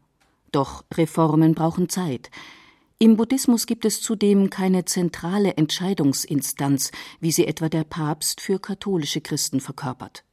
Doch 0.51 0.85
Reformen 0.93 1.55
brauchen 1.55 1.89
Zeit. 1.89 2.31
Im 2.99 3.17
Buddhismus 3.17 3.67
gibt 3.67 3.85
es 3.85 4.01
zudem 4.01 4.51
keine 4.51 4.85
zentrale 4.85 5.57
Entscheidungsinstanz, 5.57 6.93
wie 7.21 7.33
sie 7.33 7.47
etwa 7.47 7.69
der 7.69 7.85
Papst 7.85 8.41
für 8.41 8.59
katholische 8.59 9.21
Christen 9.21 9.61
verkörpert. 9.61 10.25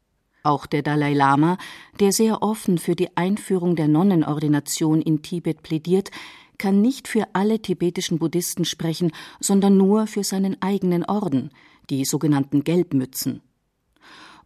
Auch 0.44 0.66
der 0.66 0.84
Dalai 0.84 1.14
Lama, 1.14 1.58
der 2.00 2.12
sehr 2.12 2.42
offen 2.42 2.78
für 2.78 2.96
die 2.96 3.16
Einführung 3.18 3.76
der 3.76 3.88
Nonnenordination 3.88 5.02
in 5.02 5.22
Tibet 5.22 5.64
plädiert, 5.64 6.12
kann 6.60 6.82
nicht 6.82 7.08
für 7.08 7.28
alle 7.34 7.60
tibetischen 7.60 8.20
Buddhisten 8.20 8.66
sprechen, 8.66 9.12
sondern 9.40 9.78
nur 9.78 10.06
für 10.06 10.24
seinen 10.24 10.62
eigenen 10.62 11.04
Orden, 11.06 11.50
die 11.90 12.06
sogenannten 12.06 12.64
Gelbmützen. 12.64 13.42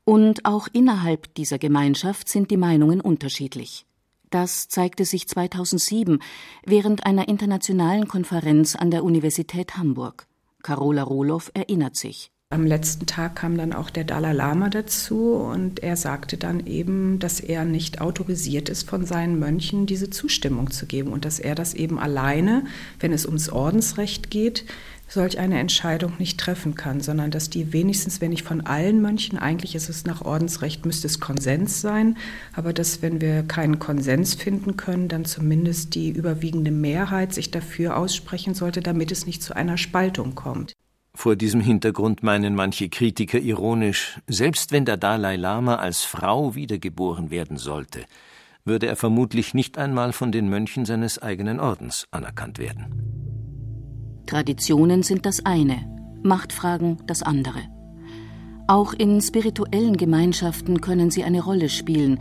Und 0.06 0.46
auch 0.46 0.68
innerhalb 0.72 1.34
dieser 1.36 1.60
Gemeinschaft 1.60 2.30
sind 2.30 2.52
die 2.52 2.58
Meinungen 2.58 3.02
unterschiedlich. 3.02 3.86
Das 4.30 4.68
zeigte 4.68 5.06
sich 5.06 5.28
2007 5.28 6.20
während 6.66 7.06
einer 7.06 7.28
internationalen 7.28 8.08
Konferenz 8.08 8.76
an 8.76 8.90
der 8.90 9.04
Universität 9.04 9.78
Hamburg. 9.78 10.28
Carola 10.64 11.04
Rohloff 11.04 11.52
erinnert 11.54 11.96
sich. 11.96 12.33
Am 12.54 12.68
letzten 12.68 13.08
Tag 13.08 13.38
kam 13.38 13.58
dann 13.58 13.74
auch 13.74 13.90
der 13.90 14.04
Dalai 14.04 14.32
Lama 14.32 14.70
dazu 14.70 15.32
und 15.32 15.82
er 15.82 15.98
sagte 15.98 16.38
dann 16.38 16.68
eben, 16.68 17.18
dass 17.18 17.40
er 17.40 17.66
nicht 17.66 18.00
autorisiert 18.00 18.70
ist 18.70 18.88
von 18.88 19.08
seinen 19.08 19.40
Mönchen, 19.40 19.88
diese 19.88 20.12
Zustimmung 20.12 20.70
zu 20.70 20.86
geben 20.86 21.14
und 21.14 21.26
dass 21.26 21.40
er 21.40 21.56
das 21.56 21.74
eben 21.74 21.98
alleine, 21.98 22.66
wenn 23.00 23.12
es 23.12 23.26
ums 23.26 23.50
Ordensrecht 23.50 24.30
geht, 24.30 24.66
solch 25.08 25.40
eine 25.40 25.58
Entscheidung 25.58 26.14
nicht 26.20 26.40
treffen 26.40 26.76
kann, 26.76 27.02
sondern 27.02 27.32
dass 27.32 27.50
die 27.50 27.74
wenigstens, 27.74 28.22
wenn 28.22 28.30
nicht 28.30 28.46
von 28.46 28.62
allen 28.62 29.02
Mönchen, 29.02 29.40
eigentlich 29.40 29.74
ist 29.74 29.90
es 29.90 30.06
nach 30.06 30.22
Ordensrecht, 30.22 30.86
müsste 30.86 31.08
es 31.08 31.20
Konsens 31.20 31.82
sein, 31.82 32.18
aber 32.54 32.72
dass, 32.72 33.02
wenn 33.02 33.20
wir 33.20 33.42
keinen 33.42 33.80
Konsens 33.80 34.36
finden 34.36 34.78
können, 34.78 35.08
dann 35.08 35.26
zumindest 35.26 35.96
die 35.96 36.12
überwiegende 36.12 36.70
Mehrheit 36.70 37.34
sich 37.34 37.50
dafür 37.50 37.98
aussprechen 37.98 38.54
sollte, 38.54 38.84
damit 38.84 39.12
es 39.12 39.26
nicht 39.26 39.42
zu 39.42 39.56
einer 39.56 39.80
Spaltung 39.80 40.36
kommt. 40.36 40.74
Vor 41.16 41.36
diesem 41.36 41.62
Hintergrund 41.62 42.24
meinen 42.24 42.56
manche 42.56 42.90
Kritiker 42.90 43.40
ironisch, 43.40 44.20
selbst 44.28 44.72
wenn 44.72 44.84
der 44.84 44.98
Dalai 44.98 45.36
Lama 45.36 45.76
als 45.76 46.04
Frau 46.04 46.56
wiedergeboren 46.56 47.30
werden 47.30 47.58
sollte, 47.58 48.04
würde 48.66 48.88
er 48.88 48.96
vermutlich 48.96 49.54
nicht 49.54 49.78
einmal 49.78 50.12
von 50.12 50.32
den 50.32 50.50
Mönchen 50.50 50.86
seines 50.86 51.22
eigenen 51.22 51.60
Ordens 51.60 52.08
anerkannt 52.12 52.58
werden. 52.58 54.24
Traditionen 54.26 55.04
sind 55.04 55.26
das 55.26 55.46
eine, 55.46 55.86
Machtfragen 56.24 56.98
das 57.06 57.22
andere. 57.22 57.62
Auch 58.68 58.94
in 58.94 59.22
spirituellen 59.22 59.98
Gemeinschaften 59.98 60.82
können 60.82 61.12
sie 61.12 61.24
eine 61.24 61.44
Rolle 61.44 61.70
spielen. 61.70 62.20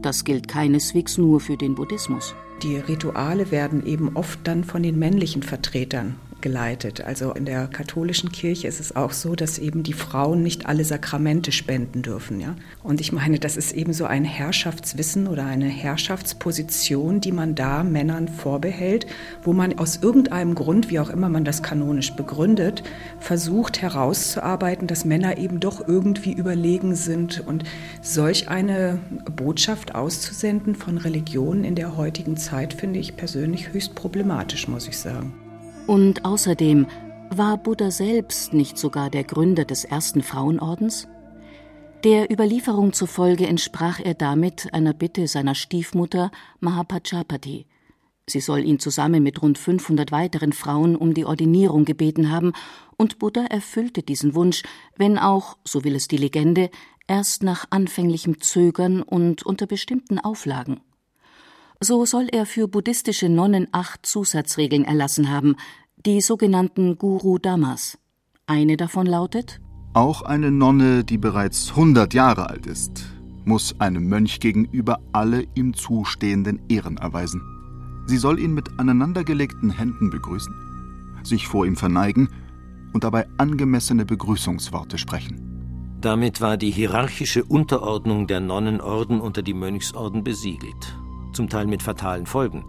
Das 0.00 0.24
gilt 0.24 0.48
keineswegs 0.48 1.16
nur 1.16 1.38
für 1.38 1.56
den 1.56 1.74
Buddhismus. 1.74 2.34
Die 2.62 2.76
Rituale 2.76 3.50
werden 3.50 3.86
eben 3.86 4.16
oft 4.16 4.40
dann 4.44 4.64
von 4.64 4.82
den 4.82 4.98
männlichen 4.98 5.42
Vertretern 5.42 6.16
geleitet. 6.42 7.00
Also 7.00 7.32
in 7.32 7.46
der 7.46 7.68
katholischen 7.68 8.30
Kirche 8.30 8.68
ist 8.68 8.80
es 8.80 8.94
auch 8.94 9.12
so, 9.12 9.34
dass 9.34 9.58
eben 9.58 9.82
die 9.82 9.92
Frauen 9.92 10.42
nicht 10.42 10.66
alle 10.66 10.84
Sakramente 10.84 11.52
spenden 11.52 12.02
dürfen. 12.02 12.40
Ja? 12.40 12.56
Und 12.82 13.00
ich 13.00 13.12
meine, 13.12 13.38
das 13.38 13.56
ist 13.56 13.72
eben 13.72 13.92
so 13.92 14.04
ein 14.04 14.24
Herrschaftswissen 14.24 15.26
oder 15.26 15.46
eine 15.46 15.68
Herrschaftsposition, 15.68 17.20
die 17.20 17.32
man 17.32 17.54
da 17.54 17.82
Männern 17.82 18.28
vorbehält, 18.28 19.06
wo 19.42 19.52
man 19.52 19.78
aus 19.78 20.00
irgendeinem 20.02 20.54
Grund, 20.54 20.90
wie 20.90 21.00
auch 21.00 21.10
immer 21.10 21.28
man 21.28 21.44
das 21.44 21.62
kanonisch 21.62 22.12
begründet, 22.12 22.82
versucht 23.20 23.80
herauszuarbeiten, 23.80 24.86
dass 24.86 25.04
Männer 25.04 25.38
eben 25.38 25.60
doch 25.60 25.86
irgendwie 25.86 26.32
überlegen 26.32 26.94
sind. 26.94 27.46
Und 27.46 27.64
solch 28.02 28.48
eine 28.48 28.98
Botschaft 29.36 29.94
auszusenden 29.94 30.74
von 30.74 30.98
Religionen 30.98 31.64
in 31.64 31.76
der 31.76 31.96
heutigen 31.96 32.36
Zeit 32.36 32.74
finde 32.74 32.98
ich 32.98 33.16
persönlich 33.16 33.72
höchst 33.72 33.94
problematisch, 33.94 34.68
muss 34.68 34.88
ich 34.88 34.98
sagen. 34.98 35.41
Und 35.86 36.24
außerdem, 36.24 36.86
war 37.30 37.56
Buddha 37.56 37.90
selbst 37.90 38.52
nicht 38.52 38.78
sogar 38.78 39.10
der 39.10 39.24
Gründer 39.24 39.64
des 39.64 39.84
ersten 39.84 40.22
Frauenordens? 40.22 41.08
Der 42.04 42.32
Überlieferung 42.32 42.92
zufolge 42.92 43.46
entsprach 43.46 44.00
er 44.00 44.14
damit 44.14 44.72
einer 44.74 44.92
Bitte 44.92 45.26
seiner 45.26 45.54
Stiefmutter 45.54 46.30
Mahapajapati. 46.60 47.66
Sie 48.28 48.40
soll 48.40 48.64
ihn 48.64 48.78
zusammen 48.78 49.22
mit 49.22 49.42
rund 49.42 49.58
500 49.58 50.12
weiteren 50.12 50.52
Frauen 50.52 50.94
um 50.94 51.14
die 51.14 51.24
Ordinierung 51.24 51.84
gebeten 51.84 52.30
haben, 52.30 52.52
und 52.96 53.18
Buddha 53.18 53.44
erfüllte 53.46 54.02
diesen 54.02 54.34
Wunsch, 54.34 54.62
wenn 54.96 55.18
auch, 55.18 55.56
so 55.64 55.84
will 55.84 55.96
es 55.96 56.06
die 56.06 56.16
Legende, 56.16 56.70
erst 57.08 57.42
nach 57.42 57.66
anfänglichem 57.70 58.40
Zögern 58.40 59.02
und 59.02 59.44
unter 59.44 59.66
bestimmten 59.66 60.18
Auflagen. 60.18 60.80
So 61.84 62.06
soll 62.06 62.28
er 62.30 62.46
für 62.46 62.68
buddhistische 62.68 63.28
Nonnen 63.28 63.66
acht 63.72 64.06
Zusatzregeln 64.06 64.84
erlassen 64.84 65.28
haben, 65.28 65.56
die 66.06 66.20
sogenannten 66.20 66.96
Guru 66.96 67.38
Dhammas. 67.38 67.98
Eine 68.46 68.76
davon 68.76 69.04
lautet: 69.04 69.60
Auch 69.92 70.22
eine 70.22 70.52
Nonne, 70.52 71.02
die 71.02 71.18
bereits 71.18 71.70
100 71.70 72.14
Jahre 72.14 72.48
alt 72.48 72.66
ist, 72.66 73.06
muss 73.44 73.80
einem 73.80 74.06
Mönch 74.06 74.38
gegenüber 74.38 75.00
alle 75.12 75.44
ihm 75.56 75.74
zustehenden 75.74 76.60
Ehren 76.68 76.98
erweisen. 76.98 77.42
Sie 78.06 78.18
soll 78.18 78.38
ihn 78.38 78.54
mit 78.54 78.78
aneinandergelegten 78.78 79.70
Händen 79.70 80.08
begrüßen, 80.10 80.54
sich 81.24 81.48
vor 81.48 81.66
ihm 81.66 81.74
verneigen 81.74 82.28
und 82.92 83.02
dabei 83.02 83.26
angemessene 83.38 84.04
Begrüßungsworte 84.04 84.98
sprechen. 84.98 85.98
Damit 86.00 86.40
war 86.40 86.56
die 86.56 86.70
hierarchische 86.70 87.42
Unterordnung 87.42 88.28
der 88.28 88.38
Nonnenorden 88.38 89.20
unter 89.20 89.42
die 89.42 89.54
Mönchsorden 89.54 90.22
besiegelt 90.22 90.96
zum 91.32 91.48
Teil 91.48 91.66
mit 91.66 91.82
fatalen 91.82 92.26
Folgen. 92.26 92.64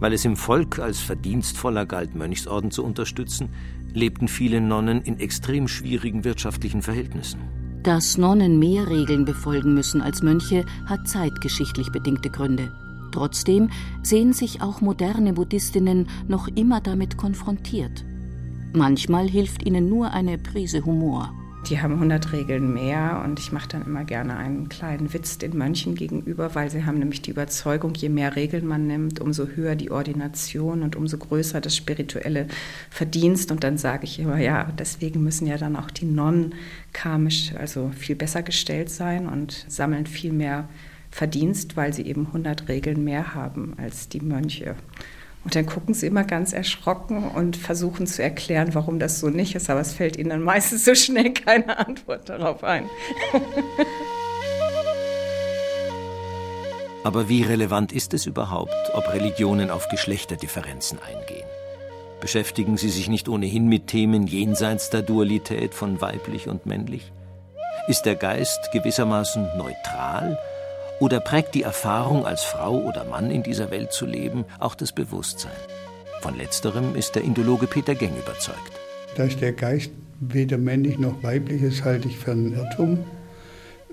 Weil 0.00 0.12
es 0.12 0.24
im 0.24 0.36
Volk 0.36 0.78
als 0.78 1.00
verdienstvoller 1.00 1.86
galt, 1.86 2.14
Mönchsorden 2.14 2.70
zu 2.70 2.84
unterstützen, 2.84 3.50
lebten 3.94 4.28
viele 4.28 4.60
Nonnen 4.60 5.02
in 5.02 5.18
extrem 5.20 5.68
schwierigen 5.68 6.24
wirtschaftlichen 6.24 6.82
Verhältnissen. 6.82 7.40
Dass 7.82 8.16
Nonnen 8.16 8.58
mehr 8.58 8.88
Regeln 8.88 9.24
befolgen 9.24 9.74
müssen 9.74 10.00
als 10.00 10.22
Mönche, 10.22 10.64
hat 10.86 11.08
zeitgeschichtlich 11.08 11.90
bedingte 11.90 12.30
Gründe. 12.30 12.72
Trotzdem 13.12 13.70
sehen 14.02 14.32
sich 14.32 14.62
auch 14.62 14.80
moderne 14.80 15.34
Buddhistinnen 15.34 16.08
noch 16.28 16.48
immer 16.48 16.80
damit 16.80 17.16
konfrontiert. 17.16 18.04
Manchmal 18.72 19.28
hilft 19.28 19.66
ihnen 19.66 19.88
nur 19.88 20.12
eine 20.12 20.38
Prise 20.38 20.84
Humor. 20.84 21.32
Die 21.68 21.80
haben 21.80 21.94
100 21.94 22.32
Regeln 22.32 22.74
mehr 22.74 23.22
und 23.24 23.38
ich 23.38 23.52
mache 23.52 23.68
dann 23.68 23.86
immer 23.86 24.04
gerne 24.04 24.36
einen 24.36 24.68
kleinen 24.68 25.12
Witz 25.12 25.38
den 25.38 25.56
Mönchen 25.56 25.94
gegenüber, 25.94 26.56
weil 26.56 26.68
sie 26.70 26.84
haben 26.84 26.98
nämlich 26.98 27.22
die 27.22 27.30
Überzeugung, 27.30 27.94
je 27.94 28.08
mehr 28.08 28.34
Regeln 28.34 28.66
man 28.66 28.88
nimmt, 28.88 29.20
umso 29.20 29.46
höher 29.46 29.76
die 29.76 29.92
Ordination 29.92 30.82
und 30.82 30.96
umso 30.96 31.18
größer 31.18 31.60
das 31.60 31.76
spirituelle 31.76 32.48
Verdienst. 32.90 33.52
Und 33.52 33.62
dann 33.62 33.78
sage 33.78 34.04
ich 34.04 34.18
immer, 34.18 34.38
ja, 34.38 34.72
deswegen 34.76 35.22
müssen 35.22 35.46
ja 35.46 35.56
dann 35.56 35.76
auch 35.76 35.90
die 35.92 36.04
Nonnen 36.04 36.56
karmisch, 36.92 37.54
also 37.56 37.92
viel 37.96 38.16
besser 38.16 38.42
gestellt 38.42 38.90
sein 38.90 39.28
und 39.28 39.64
sammeln 39.68 40.06
viel 40.06 40.32
mehr 40.32 40.68
Verdienst, 41.12 41.76
weil 41.76 41.92
sie 41.92 42.02
eben 42.02 42.26
100 42.26 42.68
Regeln 42.68 43.04
mehr 43.04 43.34
haben 43.34 43.74
als 43.76 44.08
die 44.08 44.20
Mönche. 44.20 44.74
Und 45.44 45.54
dann 45.56 45.66
gucken 45.66 45.92
sie 45.94 46.06
immer 46.06 46.24
ganz 46.24 46.52
erschrocken 46.52 47.24
und 47.30 47.56
versuchen 47.56 48.06
zu 48.06 48.22
erklären, 48.22 48.74
warum 48.74 49.00
das 49.00 49.18
so 49.18 49.28
nicht 49.28 49.54
ist. 49.56 49.70
Aber 49.70 49.80
es 49.80 49.92
fällt 49.92 50.16
ihnen 50.16 50.30
dann 50.30 50.42
meistens 50.42 50.84
so 50.84 50.94
schnell 50.94 51.32
keine 51.32 51.78
Antwort 51.78 52.28
darauf 52.28 52.62
ein. 52.62 52.88
Aber 57.04 57.28
wie 57.28 57.42
relevant 57.42 57.92
ist 57.92 58.14
es 58.14 58.26
überhaupt, 58.26 58.92
ob 58.94 59.12
Religionen 59.12 59.70
auf 59.70 59.88
Geschlechterdifferenzen 59.88 61.00
eingehen? 61.00 61.48
Beschäftigen 62.20 62.76
Sie 62.76 62.90
sich 62.90 63.08
nicht 63.08 63.28
ohnehin 63.28 63.66
mit 63.66 63.88
Themen 63.88 64.28
jenseits 64.28 64.90
der 64.90 65.02
Dualität 65.02 65.74
von 65.74 66.00
weiblich 66.00 66.46
und 66.46 66.66
männlich? 66.66 67.10
Ist 67.88 68.02
der 68.02 68.14
Geist 68.14 68.70
gewissermaßen 68.72 69.56
neutral 69.56 70.38
oder 71.02 71.18
prägt 71.18 71.56
die 71.56 71.64
Erfahrung, 71.64 72.24
als 72.24 72.44
Frau 72.44 72.80
oder 72.80 73.04
Mann 73.04 73.32
in 73.32 73.42
dieser 73.42 73.72
Welt 73.72 73.90
zu 73.92 74.06
leben, 74.06 74.44
auch 74.60 74.76
das 74.76 74.92
Bewusstsein? 74.92 75.50
Von 76.20 76.36
letzterem 76.36 76.94
ist 76.94 77.16
der 77.16 77.24
Indologe 77.24 77.66
Peter 77.66 77.96
Geng 77.96 78.12
überzeugt. 78.16 78.70
Dass 79.16 79.36
der 79.36 79.52
Geist 79.52 79.90
weder 80.20 80.58
männlich 80.58 81.00
noch 81.00 81.20
weiblich 81.24 81.60
ist, 81.60 81.82
halte 81.82 82.06
ich 82.06 82.16
für 82.16 82.30
einen 82.30 82.54
Irrtum. 82.54 83.00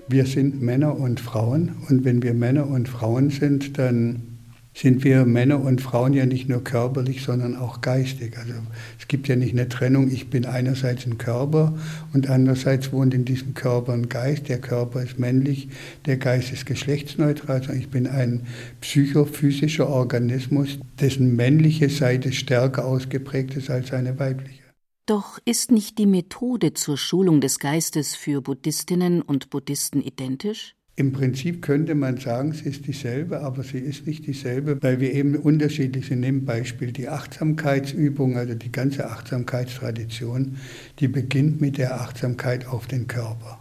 Wir 0.06 0.24
sind 0.24 0.62
Männer 0.62 0.96
und 0.96 1.18
Frauen 1.18 1.82
und 1.88 2.04
wenn 2.04 2.22
wir 2.22 2.32
Männer 2.32 2.68
und 2.68 2.88
Frauen 2.88 3.30
sind, 3.30 3.76
dann 3.76 4.29
sind 4.72 5.04
wir 5.04 5.24
Männer 5.24 5.60
und 5.60 5.80
Frauen 5.80 6.12
ja 6.12 6.26
nicht 6.26 6.48
nur 6.48 6.62
körperlich, 6.62 7.22
sondern 7.22 7.56
auch 7.56 7.80
geistig. 7.80 8.38
Also 8.38 8.54
es 8.98 9.08
gibt 9.08 9.28
ja 9.28 9.36
nicht 9.36 9.52
eine 9.52 9.68
Trennung, 9.68 10.10
ich 10.10 10.30
bin 10.30 10.46
einerseits 10.46 11.06
ein 11.06 11.18
Körper 11.18 11.76
und 12.12 12.30
andererseits 12.30 12.92
wohnt 12.92 13.12
in 13.12 13.24
diesem 13.24 13.54
Körper 13.54 13.92
ein 13.92 14.08
Geist. 14.08 14.48
Der 14.48 14.60
Körper 14.60 15.02
ist 15.02 15.18
männlich, 15.18 15.68
der 16.06 16.16
Geist 16.16 16.52
ist 16.52 16.66
geschlechtsneutral, 16.66 17.60
sondern 17.60 17.80
ich 17.80 17.90
bin 17.90 18.06
ein 18.06 18.46
psychophysischer 18.80 19.88
Organismus, 19.88 20.78
dessen 21.00 21.34
männliche 21.34 21.88
Seite 21.88 22.32
stärker 22.32 22.84
ausgeprägt 22.84 23.56
ist 23.56 23.70
als 23.70 23.92
eine 23.92 24.18
weibliche. 24.18 24.60
Doch 25.06 25.40
ist 25.44 25.72
nicht 25.72 25.98
die 25.98 26.06
Methode 26.06 26.72
zur 26.72 26.96
Schulung 26.96 27.40
des 27.40 27.58
Geistes 27.58 28.14
für 28.14 28.40
Buddhistinnen 28.40 29.22
und 29.22 29.50
Buddhisten 29.50 30.00
identisch? 30.00 30.76
Im 31.00 31.12
Prinzip 31.12 31.62
könnte 31.62 31.94
man 31.94 32.18
sagen, 32.18 32.52
sie 32.52 32.68
ist 32.68 32.86
dieselbe, 32.86 33.40
aber 33.40 33.62
sie 33.62 33.78
ist 33.78 34.06
nicht 34.06 34.26
dieselbe, 34.26 34.76
weil 34.82 35.00
wir 35.00 35.14
eben 35.14 35.34
unterschiedlich 35.34 36.04
sind. 36.04 36.20
Nehmen 36.20 36.44
Beispiel 36.44 36.92
die 36.92 37.08
Achtsamkeitsübung, 37.08 38.36
also 38.36 38.52
die 38.52 38.70
ganze 38.70 39.08
Achtsamkeitstradition, 39.08 40.58
die 40.98 41.08
beginnt 41.08 41.58
mit 41.62 41.78
der 41.78 42.02
Achtsamkeit 42.02 42.66
auf 42.66 42.86
den 42.86 43.06
Körper. 43.06 43.60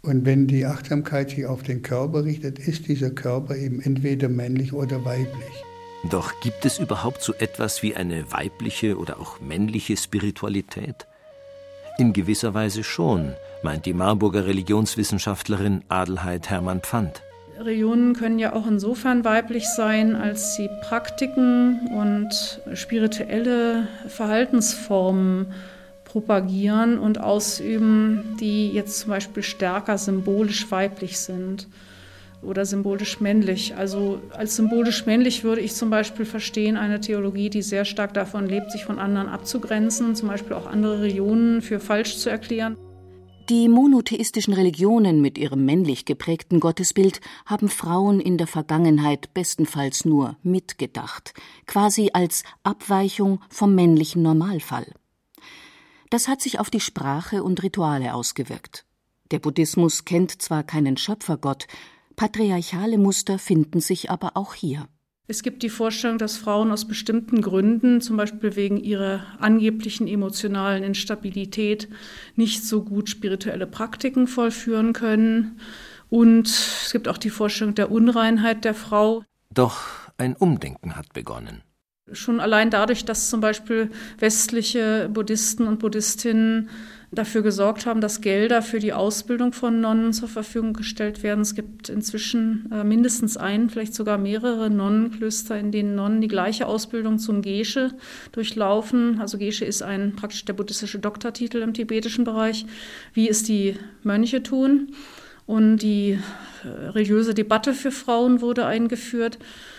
Und 0.00 0.24
wenn 0.24 0.46
die 0.46 0.64
Achtsamkeit 0.64 1.28
sich 1.28 1.44
auf 1.44 1.64
den 1.64 1.82
Körper 1.82 2.24
richtet, 2.24 2.58
ist 2.58 2.88
dieser 2.88 3.10
Körper 3.10 3.54
eben 3.54 3.82
entweder 3.82 4.30
männlich 4.30 4.72
oder 4.72 5.04
weiblich. 5.04 5.64
Doch 6.08 6.32
gibt 6.40 6.64
es 6.64 6.78
überhaupt 6.78 7.20
so 7.20 7.34
etwas 7.34 7.82
wie 7.82 7.94
eine 7.94 8.32
weibliche 8.32 8.96
oder 8.96 9.20
auch 9.20 9.38
männliche 9.42 9.98
Spiritualität? 9.98 11.06
In 11.98 12.14
gewisser 12.14 12.54
Weise 12.54 12.84
schon, 12.84 13.34
meint 13.62 13.86
die 13.86 13.92
Marburger 13.92 14.46
Religionswissenschaftlerin 14.46 15.82
Adelheid 15.88 16.50
Hermann 16.50 16.80
Pfand. 16.80 17.22
Religionen 17.58 18.14
können 18.14 18.38
ja 18.38 18.52
auch 18.52 18.66
insofern 18.66 19.24
weiblich 19.24 19.66
sein, 19.68 20.14
als 20.14 20.54
sie 20.54 20.68
Praktiken 20.82 21.88
und 21.92 22.60
spirituelle 22.74 23.88
Verhaltensformen 24.06 25.52
propagieren 26.04 26.98
und 26.98 27.20
ausüben, 27.20 28.36
die 28.40 28.70
jetzt 28.70 29.00
zum 29.00 29.10
Beispiel 29.10 29.42
stärker 29.42 29.98
symbolisch 29.98 30.70
weiblich 30.70 31.18
sind 31.18 31.68
oder 32.42 32.64
symbolisch 32.64 33.20
männlich. 33.20 33.76
Also 33.76 34.20
als 34.30 34.54
symbolisch 34.56 35.04
männlich 35.04 35.42
würde 35.42 35.60
ich 35.60 35.74
zum 35.74 35.90
Beispiel 35.90 36.24
verstehen 36.24 36.76
eine 36.76 37.00
Theologie, 37.00 37.50
die 37.50 37.62
sehr 37.62 37.84
stark 37.84 38.14
davon 38.14 38.46
lebt, 38.46 38.70
sich 38.70 38.84
von 38.84 38.98
anderen 38.98 39.28
abzugrenzen, 39.28 40.14
zum 40.14 40.28
Beispiel 40.28 40.52
auch 40.54 40.66
andere 40.66 41.00
Religionen 41.00 41.60
für 41.60 41.80
falsch 41.80 42.16
zu 42.18 42.30
erklären. 42.30 42.76
Die 43.48 43.70
monotheistischen 43.70 44.52
Religionen 44.52 45.22
mit 45.22 45.38
ihrem 45.38 45.64
männlich 45.64 46.04
geprägten 46.04 46.60
Gottesbild 46.60 47.22
haben 47.46 47.70
Frauen 47.70 48.20
in 48.20 48.36
der 48.36 48.46
Vergangenheit 48.46 49.32
bestenfalls 49.32 50.04
nur 50.04 50.36
mitgedacht, 50.42 51.32
quasi 51.66 52.10
als 52.12 52.42
Abweichung 52.62 53.40
vom 53.48 53.74
männlichen 53.74 54.20
Normalfall. 54.20 54.92
Das 56.10 56.28
hat 56.28 56.42
sich 56.42 56.60
auf 56.60 56.68
die 56.68 56.80
Sprache 56.80 57.42
und 57.42 57.62
Rituale 57.62 58.12
ausgewirkt. 58.12 58.84
Der 59.30 59.38
Buddhismus 59.38 60.04
kennt 60.04 60.42
zwar 60.42 60.62
keinen 60.62 60.98
Schöpfergott, 60.98 61.66
Patriarchale 62.16 62.98
Muster 62.98 63.38
finden 63.38 63.80
sich 63.80 64.10
aber 64.10 64.36
auch 64.36 64.52
hier. 64.52 64.88
Es 65.30 65.42
gibt 65.42 65.62
die 65.62 65.68
Vorstellung, 65.68 66.16
dass 66.16 66.38
Frauen 66.38 66.72
aus 66.72 66.88
bestimmten 66.88 67.42
Gründen, 67.42 68.00
zum 68.00 68.16
Beispiel 68.16 68.56
wegen 68.56 68.78
ihrer 68.78 69.26
angeblichen 69.38 70.08
emotionalen 70.08 70.82
Instabilität, 70.82 71.86
nicht 72.34 72.64
so 72.64 72.82
gut 72.82 73.10
spirituelle 73.10 73.66
Praktiken 73.66 74.26
vollführen 74.26 74.94
können. 74.94 75.60
Und 76.08 76.48
es 76.48 76.90
gibt 76.92 77.08
auch 77.08 77.18
die 77.18 77.28
Vorstellung 77.28 77.74
der 77.74 77.90
Unreinheit 77.90 78.64
der 78.64 78.72
Frau. 78.72 79.22
Doch 79.52 79.80
ein 80.16 80.34
Umdenken 80.34 80.96
hat 80.96 81.12
begonnen. 81.12 81.60
Schon 82.12 82.40
allein 82.40 82.70
dadurch, 82.70 83.04
dass 83.04 83.30
zum 83.30 83.40
Beispiel 83.40 83.90
westliche 84.18 85.08
Buddhisten 85.12 85.66
und 85.66 85.78
Buddhistinnen 85.78 86.68
dafür 87.10 87.42
gesorgt 87.42 87.86
haben, 87.86 88.00
dass 88.00 88.20
Gelder 88.20 88.60
für 88.60 88.80
die 88.80 88.92
Ausbildung 88.92 89.52
von 89.52 89.80
Nonnen 89.80 90.12
zur 90.12 90.28
Verfügung 90.28 90.74
gestellt 90.74 91.22
werden. 91.22 91.40
Es 91.40 91.54
gibt 91.54 91.88
inzwischen 91.88 92.70
äh, 92.70 92.84
mindestens 92.84 93.36
ein, 93.36 93.70
vielleicht 93.70 93.94
sogar 93.94 94.18
mehrere 94.18 94.68
Nonnenklöster, 94.68 95.58
in 95.58 95.72
denen 95.72 95.94
Nonnen 95.94 96.20
die 96.20 96.28
gleiche 96.28 96.66
Ausbildung 96.66 97.18
zum 97.18 97.40
Gesche 97.40 97.92
durchlaufen. 98.32 99.20
Also 99.20 99.38
Gesche 99.38 99.64
ist 99.64 99.82
ein 99.82 100.16
praktisch 100.16 100.44
der 100.44 100.52
buddhistische 100.52 100.98
Doktortitel 100.98 101.58
im 101.58 101.72
tibetischen 101.72 102.24
Bereich, 102.24 102.66
wie 103.14 103.28
es 103.28 103.42
die 103.42 103.76
Mönche 104.02 104.42
tun. 104.42 104.92
Und 105.48 105.78
die 105.78 106.18
äh, 106.62 106.68
religiöse 106.90 107.32
Debatte 107.32 107.72
für 107.72 107.90
Frauen 107.90 108.42
wurde 108.42 108.66
eingeführt. 108.66 109.38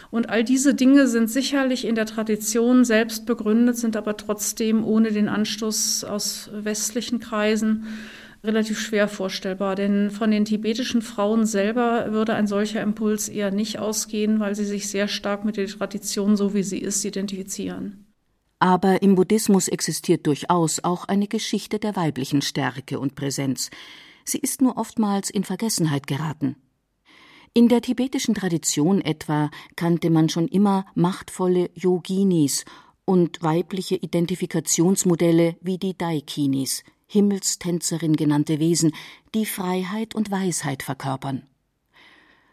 Und 0.10 0.28
all 0.28 0.44
diese 0.44 0.74
Dinge 0.74 1.08
sind 1.08 1.30
sicherlich 1.30 1.86
in 1.86 1.94
der 1.94 2.08
Tradition 2.08 2.84
selbst 2.86 3.28
begründet, 3.28 3.78
sind 3.78 3.96
aber 3.96 4.18
trotzdem 4.18 4.84
ohne 4.84 5.12
den 5.12 5.30
Anstoß 5.30 6.06
aus 6.06 6.50
westlichen 6.52 7.20
Kreisen 7.20 7.86
relativ 8.44 8.80
schwer 8.80 9.08
vorstellbar. 9.08 9.76
Denn 9.76 10.10
von 10.10 10.32
den 10.32 10.44
tibetischen 10.44 11.04
Frauen 11.04 11.46
selber 11.46 12.12
würde 12.14 12.34
ein 12.34 12.48
solcher 12.48 12.82
Impuls 12.82 13.30
eher 13.30 13.52
nicht 13.52 13.78
ausgehen, 13.78 14.40
weil 14.40 14.56
sie 14.56 14.66
sich 14.66 14.88
sehr 14.88 15.08
stark 15.08 15.46
mit 15.46 15.56
der 15.56 15.68
Tradition, 15.68 16.36
so 16.36 16.56
wie 16.56 16.64
sie 16.64 16.80
ist, 16.80 17.06
identifizieren. 17.06 18.08
Aber 18.58 19.04
im 19.04 19.14
Buddhismus 19.14 19.68
existiert 19.68 20.26
durchaus 20.26 20.84
auch 20.84 21.08
eine 21.08 21.28
Geschichte 21.28 21.78
der 21.78 21.96
weiblichen 21.96 22.42
Stärke 22.42 23.00
und 23.00 23.14
Präsenz. 23.14 23.70
Sie 24.26 24.40
ist 24.40 24.62
nur 24.62 24.78
oftmals 24.78 25.30
in 25.30 25.44
Vergessenheit 25.44 26.08
geraten. 26.08 26.56
In 27.54 27.68
der 27.68 27.82
tibetischen 27.82 28.36
Tradition 28.36 29.02
etwa 29.02 29.50
kannte 29.76 30.10
man 30.10 30.30
schon 30.30 30.48
immer 30.48 30.86
machtvolle 30.94 31.72
Yoginis 31.74 32.64
und 33.06 33.42
weibliche 33.42 33.96
Identifikationsmodelle 33.96 35.58
wie 35.62 35.80
die 35.80 35.98
Daikinis, 35.98 36.84
Himmelstänzerin 37.08 38.16
genannte 38.16 38.60
Wesen, 38.60 38.94
die 39.34 39.48
Freiheit 39.48 40.14
und 40.14 40.30
Weisheit 40.30 40.84
verkörpern. 40.84 41.48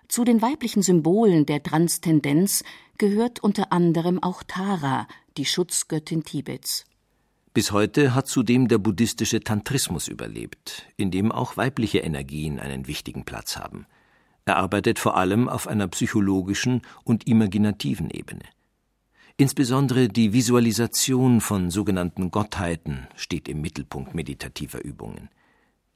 Zu 0.09 0.25
den 0.25 0.41
weiblichen 0.41 0.83
Symbolen 0.83 1.45
der 1.45 1.63
Transzendenz 1.63 2.65
gehört 2.97 3.43
unter 3.43 3.73
anderem 3.73 4.23
auch 4.23 4.43
Tara, 4.45 5.09
die 5.37 5.45
Schutzgöttin 5.45 6.25
Tibets. 6.25 6.87
Bis 7.57 7.73
heute 7.73 8.15
hat 8.15 8.29
zudem 8.29 8.69
der 8.69 8.77
buddhistische 8.77 9.41
Tantrismus 9.41 10.09
überlebt, 10.09 10.93
in 10.99 11.11
dem 11.11 11.33
auch 11.33 11.57
weibliche 11.57 12.01
Energien 12.01 12.61
einen 12.61 12.87
wichtigen 12.87 13.25
Platz 13.25 13.57
haben. 13.57 13.87
Er 14.45 14.59
arbeitet 14.59 14.99
vor 14.99 15.17
allem 15.17 15.49
auf 15.49 15.67
einer 15.67 15.89
psychologischen 15.89 16.83
und 17.03 17.27
imaginativen 17.27 18.11
Ebene. 18.11 18.43
Insbesondere 19.39 20.09
die 20.09 20.35
Visualisation 20.35 21.41
von 21.41 21.71
sogenannten 21.71 22.31
Gottheiten 22.31 23.07
steht 23.15 23.49
im 23.49 23.63
Mittelpunkt 23.63 24.15
meditativer 24.15 24.85
Übungen. 24.85 25.31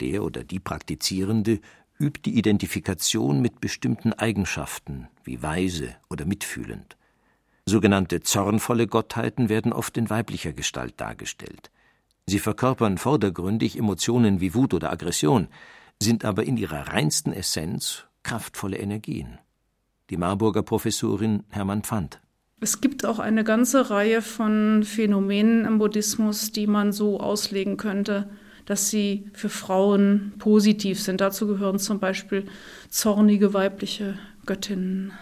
Der 0.01 0.25
oder 0.25 0.45
die 0.45 0.61
Praktizierende 0.61 1.61
übt 1.99 2.23
die 2.25 2.39
Identifikation 2.39 3.43
mit 3.43 3.61
bestimmten 3.61 4.15
Eigenschaften 4.15 5.09
wie 5.25 5.43
weise 5.43 5.95
oder 6.09 6.25
mitfühlend. 6.25 6.97
Sogenannte 7.71 8.21
zornvolle 8.21 8.87
Gottheiten 8.87 9.49
werden 9.49 9.73
oft 9.73 9.97
in 9.97 10.11
weiblicher 10.11 10.53
Gestalt 10.53 11.01
dargestellt. 11.01 11.71
Sie 12.27 12.41
verkörpern 12.41 12.99
vordergründig 12.99 13.79
Emotionen 13.79 14.41
wie 14.41 14.55
Wut 14.55 14.75
oder 14.75 14.93
Aggression, 14.93 15.49
sind 16.03 16.25
aber 16.25 16.45
in 16.45 16.57
ihrer 16.57 16.89
reinsten 16.89 17.33
Essenz 17.33 18.05
kraftvolle 18.23 18.77
Energien. 18.77 19.39
Die 20.11 20.17
Marburger 20.17 20.63
Professorin 20.63 21.45
Hermann 21.49 21.83
Pfand. 21.83 22.21
Es 22.61 22.81
gibt 22.81 23.07
auch 23.07 23.21
eine 23.21 23.45
ganze 23.45 23.89
Reihe 23.89 24.21
von 24.21 24.83
Phänomenen 24.85 25.65
im 25.65 25.79
Buddhismus, 25.79 26.53
die 26.53 26.67
man 26.67 26.93
so 26.93 27.21
auslegen 27.21 27.77
könnte, 27.77 28.29
dass 28.67 28.91
sie 28.91 29.31
für 29.33 29.49
Frauen 29.49 30.35
positiv 30.39 31.01
sind. 31.01 31.21
Dazu 31.21 31.47
gehören 31.47 31.79
zum 31.79 32.01
Beispiel 32.01 32.47
zornige 32.91 33.55
weibliche 33.55 34.19
Göttinnen. 34.45 35.13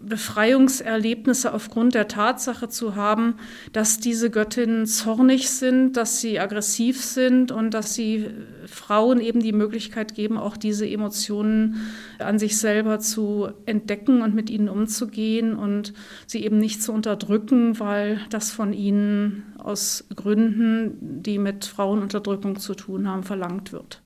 Befreiungserlebnisse 0.00 1.52
aufgrund 1.52 1.94
der 1.94 2.08
Tatsache 2.08 2.68
zu 2.68 2.96
haben, 2.96 3.34
dass 3.72 4.00
diese 4.00 4.30
Göttinnen 4.30 4.86
zornig 4.86 5.50
sind, 5.50 5.96
dass 5.96 6.20
sie 6.20 6.40
aggressiv 6.40 7.04
sind 7.04 7.52
und 7.52 7.74
dass 7.74 7.94
sie 7.94 8.30
Frauen 8.66 9.20
eben 9.20 9.40
die 9.40 9.52
Möglichkeit 9.52 10.14
geben, 10.14 10.38
auch 10.38 10.56
diese 10.56 10.88
Emotionen 10.88 11.76
an 12.18 12.38
sich 12.38 12.58
selber 12.58 12.98
zu 12.98 13.50
entdecken 13.66 14.22
und 14.22 14.34
mit 14.34 14.50
ihnen 14.50 14.68
umzugehen 14.68 15.54
und 15.54 15.92
sie 16.26 16.44
eben 16.44 16.58
nicht 16.58 16.82
zu 16.82 16.92
unterdrücken, 16.92 17.78
weil 17.78 18.20
das 18.30 18.50
von 18.50 18.72
ihnen 18.72 19.54
aus 19.58 20.06
Gründen, 20.16 21.22
die 21.22 21.38
mit 21.38 21.66
Frauenunterdrückung 21.66 22.58
zu 22.58 22.74
tun 22.74 23.06
haben, 23.06 23.22
verlangt 23.22 23.72
wird. 23.72 24.02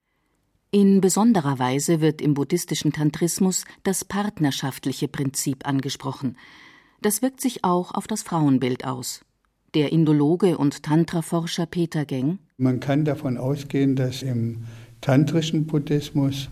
In 0.74 1.00
besonderer 1.00 1.60
Weise 1.60 2.00
wird 2.00 2.20
im 2.20 2.34
buddhistischen 2.34 2.92
Tantrismus 2.92 3.64
das 3.84 4.04
partnerschaftliche 4.04 5.06
Prinzip 5.06 5.68
angesprochen. 5.68 6.36
Das 7.00 7.22
wirkt 7.22 7.40
sich 7.40 7.62
auch 7.62 7.94
auf 7.94 8.08
das 8.08 8.22
Frauenbild 8.22 8.84
aus. 8.84 9.20
Der 9.74 9.92
Indologe 9.92 10.58
und 10.58 10.82
Tantra-Forscher 10.82 11.66
Peter 11.66 12.04
Geng. 12.04 12.40
Man 12.56 12.80
kann 12.80 13.04
davon 13.04 13.38
ausgehen, 13.38 13.94
dass 13.94 14.24
im 14.24 14.64
tantrischen 15.00 15.66
Buddhismus 15.66 16.48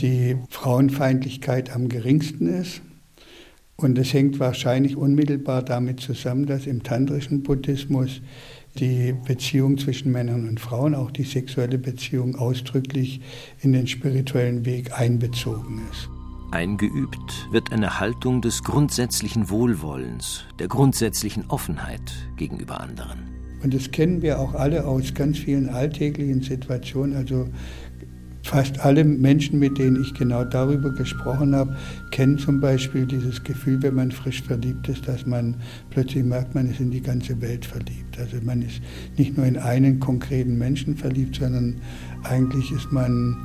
die 0.00 0.36
Frauenfeindlichkeit 0.50 1.70
am 1.70 1.88
geringsten 1.88 2.48
ist. 2.48 2.80
Und 3.76 3.98
es 3.98 4.12
hängt 4.12 4.40
wahrscheinlich 4.40 4.96
unmittelbar 4.96 5.62
damit 5.62 6.00
zusammen, 6.00 6.46
dass 6.46 6.66
im 6.66 6.82
tantrischen 6.82 7.44
Buddhismus 7.44 8.20
die 8.76 9.14
Beziehung 9.26 9.78
zwischen 9.78 10.12
Männern 10.12 10.48
und 10.48 10.60
Frauen, 10.60 10.94
auch 10.94 11.10
die 11.10 11.24
sexuelle 11.24 11.78
Beziehung 11.78 12.36
ausdrücklich 12.36 13.20
in 13.60 13.72
den 13.72 13.86
spirituellen 13.86 14.64
Weg 14.64 14.98
einbezogen 14.98 15.82
ist. 15.90 16.08
Eingeübt 16.50 17.48
wird 17.50 17.72
eine 17.72 18.00
Haltung 18.00 18.40
des 18.40 18.62
grundsätzlichen 18.62 19.50
Wohlwollens, 19.50 20.44
der 20.58 20.68
grundsätzlichen 20.68 21.44
Offenheit 21.48 22.00
gegenüber 22.36 22.80
anderen. 22.80 23.28
Und 23.62 23.74
das 23.74 23.90
kennen 23.90 24.22
wir 24.22 24.38
auch 24.38 24.54
alle 24.54 24.86
aus 24.86 25.12
ganz 25.14 25.38
vielen 25.38 25.68
alltäglichen 25.68 26.42
Situationen. 26.42 27.16
Also 27.16 27.48
Fast 28.48 28.80
alle 28.80 29.04
Menschen, 29.04 29.58
mit 29.58 29.76
denen 29.76 30.00
ich 30.00 30.14
genau 30.14 30.42
darüber 30.42 30.88
gesprochen 30.88 31.54
habe, 31.54 31.76
kennen 32.10 32.38
zum 32.38 32.62
Beispiel 32.62 33.04
dieses 33.04 33.44
Gefühl, 33.44 33.82
wenn 33.82 33.94
man 33.94 34.10
frisch 34.10 34.42
verliebt 34.42 34.88
ist, 34.88 35.06
dass 35.06 35.26
man 35.26 35.54
plötzlich 35.90 36.24
merkt, 36.24 36.54
man 36.54 36.70
ist 36.70 36.80
in 36.80 36.90
die 36.90 37.02
ganze 37.02 37.38
Welt 37.42 37.66
verliebt. 37.66 38.18
Also 38.18 38.38
man 38.42 38.62
ist 38.62 38.80
nicht 39.18 39.36
nur 39.36 39.44
in 39.44 39.58
einen 39.58 40.00
konkreten 40.00 40.56
Menschen 40.56 40.96
verliebt, 40.96 41.36
sondern 41.36 41.82
eigentlich 42.22 42.72
ist 42.72 42.90
man 42.90 43.36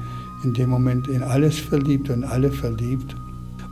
in 0.46 0.54
dem 0.54 0.70
Moment 0.70 1.06
in 1.10 1.22
alles 1.22 1.60
verliebt 1.60 2.10
und 2.10 2.24
alle 2.24 2.50
verliebt. 2.50 3.14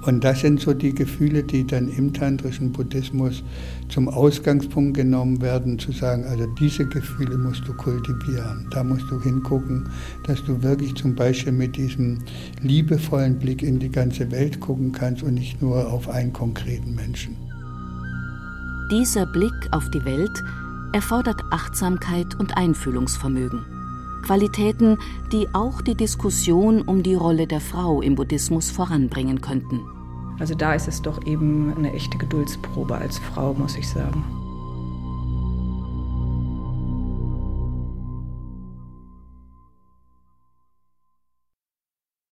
Und 0.05 0.23
das 0.23 0.39
sind 0.41 0.59
so 0.59 0.73
die 0.73 0.93
Gefühle, 0.93 1.43
die 1.43 1.65
dann 1.65 1.87
im 1.87 2.11
tantrischen 2.13 2.71
Buddhismus 2.71 3.43
zum 3.89 4.09
Ausgangspunkt 4.09 4.95
genommen 4.95 5.41
werden, 5.41 5.77
zu 5.77 5.91
sagen, 5.91 6.23
also 6.25 6.47
diese 6.59 6.85
Gefühle 6.87 7.37
musst 7.37 7.67
du 7.67 7.73
kultivieren. 7.73 8.67
Da 8.71 8.83
musst 8.83 9.09
du 9.11 9.21
hingucken, 9.21 9.89
dass 10.25 10.43
du 10.43 10.63
wirklich 10.63 10.95
zum 10.95 11.13
Beispiel 11.13 11.53
mit 11.53 11.75
diesem 11.75 12.19
liebevollen 12.61 13.37
Blick 13.37 13.61
in 13.61 13.79
die 13.79 13.89
ganze 13.89 14.31
Welt 14.31 14.59
gucken 14.59 14.91
kannst 14.91 15.21
und 15.21 15.35
nicht 15.35 15.61
nur 15.61 15.91
auf 15.91 16.09
einen 16.09 16.33
konkreten 16.33 16.95
Menschen. 16.95 17.37
Dieser 18.91 19.25
Blick 19.25 19.53
auf 19.71 19.89
die 19.91 20.03
Welt 20.03 20.43
erfordert 20.93 21.41
Achtsamkeit 21.51 22.35
und 22.39 22.57
Einfühlungsvermögen. 22.57 23.80
Qualitäten, 24.21 24.97
die 25.31 25.47
auch 25.53 25.81
die 25.81 25.95
Diskussion 25.95 26.81
um 26.81 27.03
die 27.03 27.15
Rolle 27.15 27.47
der 27.47 27.61
Frau 27.61 28.01
im 28.01 28.15
Buddhismus 28.15 28.71
voranbringen 28.71 29.41
könnten. 29.41 29.81
Also 30.39 30.55
da 30.55 30.73
ist 30.73 30.87
es 30.87 31.01
doch 31.01 31.25
eben 31.25 31.73
eine 31.75 31.93
echte 31.93 32.17
Geduldsprobe 32.17 32.95
als 32.95 33.19
Frau, 33.19 33.53
muss 33.53 33.75
ich 33.75 33.87
sagen. 33.87 34.40